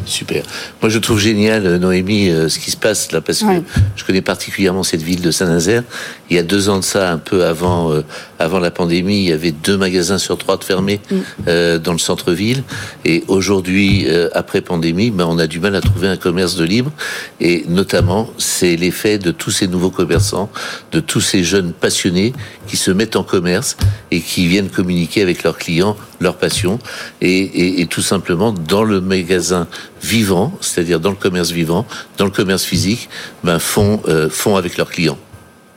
Super. 0.05 0.43
Moi, 0.81 0.89
je 0.89 0.99
trouve 0.99 1.19
génial, 1.19 1.65
euh, 1.65 1.77
Noémie, 1.77 2.29
euh, 2.29 2.49
ce 2.49 2.59
qui 2.59 2.71
se 2.71 2.77
passe 2.77 3.11
là, 3.11 3.21
parce 3.39 3.61
que 3.61 3.63
je 3.95 4.05
connais 4.05 4.21
particulièrement 4.21 4.83
cette 4.83 5.01
ville 5.01 5.21
de 5.21 5.31
Saint-Nazaire. 5.31 5.83
Il 6.29 6.35
y 6.35 6.39
a 6.39 6.43
deux 6.43 6.69
ans 6.69 6.79
de 6.79 6.83
ça, 6.83 7.11
un 7.11 7.17
peu 7.17 7.45
avant, 7.45 7.91
euh, 7.91 8.03
avant 8.39 8.59
la 8.59 8.71
pandémie, 8.71 9.17
il 9.17 9.29
y 9.29 9.31
avait 9.31 9.51
deux 9.51 9.77
magasins 9.77 10.17
sur 10.17 10.37
trois 10.37 10.57
de 10.57 10.63
fermés 10.63 10.99
mm. 11.09 11.77
dans 11.79 11.93
le 11.93 11.99
centre-ville. 11.99 12.63
Et 13.05 13.23
aujourd'hui, 13.27 14.07
après 14.33 14.61
pandémie, 14.61 15.11
ben, 15.11 15.25
on 15.27 15.39
a 15.39 15.47
du 15.47 15.59
mal 15.59 15.75
à 15.75 15.81
trouver 15.81 16.07
un 16.07 16.17
commerce 16.17 16.55
de 16.55 16.63
libre. 16.63 16.91
Et 17.39 17.65
notamment, 17.67 18.29
c'est 18.37 18.75
l'effet 18.75 19.17
de 19.17 19.31
tous 19.31 19.51
ces 19.51 19.67
nouveaux 19.67 19.89
commerçants, 19.89 20.49
de 20.91 20.99
tous 20.99 21.21
ces 21.21 21.43
jeunes 21.43 21.73
passionnés 21.73 22.33
qui 22.67 22.77
se 22.77 22.91
mettent 22.91 23.15
en 23.15 23.23
commerce 23.23 23.77
et 24.11 24.21
qui 24.21 24.47
viennent 24.47 24.69
communiquer 24.69 25.21
avec 25.21 25.43
leurs 25.43 25.57
clients 25.57 25.97
leur 26.21 26.37
passion 26.37 26.79
et, 27.19 27.81
et 27.81 27.87
tout 27.87 28.01
simplement 28.01 28.51
dans 28.53 28.83
le 28.83 29.01
magasin 29.01 29.67
vivant, 30.01 30.51
c'est-à-dire 30.61 30.99
dans 30.99 31.09
le 31.09 31.15
commerce 31.15 31.51
vivant, 31.51 31.85
dans 32.17 32.25
le 32.25 32.31
commerce 32.31 32.63
physique, 32.63 33.09
ben, 33.43 33.59
font, 33.59 34.01
euh, 34.07 34.29
font 34.29 34.55
avec 34.55 34.77
leurs 34.77 34.89
clients. 34.89 35.17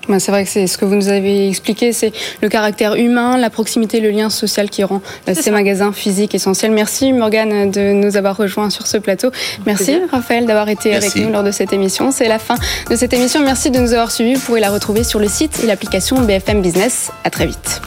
Ben, 0.08 0.18
c'est 0.18 0.30
vrai 0.30 0.44
que 0.44 0.50
c'est 0.50 0.66
ce 0.66 0.76
que 0.76 0.84
vous 0.84 0.94
nous 0.94 1.08
avez 1.08 1.48
expliqué, 1.48 1.92
c'est 1.92 2.12
le 2.42 2.48
caractère 2.48 2.94
humain, 2.94 3.38
la 3.38 3.50
proximité, 3.50 4.00
le 4.00 4.10
lien 4.10 4.28
social 4.28 4.68
qui 4.68 4.84
rend 4.84 5.00
euh, 5.28 5.34
ces 5.34 5.50
magasins 5.50 5.92
physiques 5.92 6.34
essentiels. 6.34 6.72
Merci 6.72 7.12
Morgane 7.12 7.70
de 7.70 7.92
nous 7.92 8.16
avoir 8.16 8.36
rejoints 8.36 8.70
sur 8.70 8.86
ce 8.86 8.98
plateau. 8.98 9.30
Merci 9.66 9.98
Raphaël 10.10 10.46
d'avoir 10.46 10.68
été 10.68 10.94
avec 10.94 11.16
nous 11.16 11.30
lors 11.30 11.42
de 11.42 11.50
cette 11.50 11.72
émission. 11.72 12.10
C'est 12.10 12.28
la 12.28 12.38
fin 12.38 12.56
de 12.90 12.96
cette 12.96 13.12
émission. 13.12 13.40
Merci 13.40 13.70
de 13.70 13.78
nous 13.78 13.92
avoir 13.92 14.10
suivis. 14.10 14.34
Vous 14.34 14.40
pourrez 14.40 14.60
la 14.60 14.70
retrouver 14.70 15.04
sur 15.04 15.20
le 15.20 15.28
site 15.28 15.60
et 15.62 15.66
l'application 15.66 16.20
BFM 16.20 16.60
Business. 16.60 17.10
À 17.24 17.30
très 17.30 17.46
vite. 17.46 17.80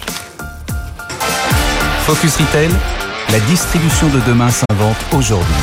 Focus 2.06 2.38
Retail, 2.38 2.70
la 3.32 3.40
distribution 3.42 4.08
de 4.08 4.20
demain 4.28 4.50
s'invente 4.50 4.98
aujourd'hui. 5.16 5.56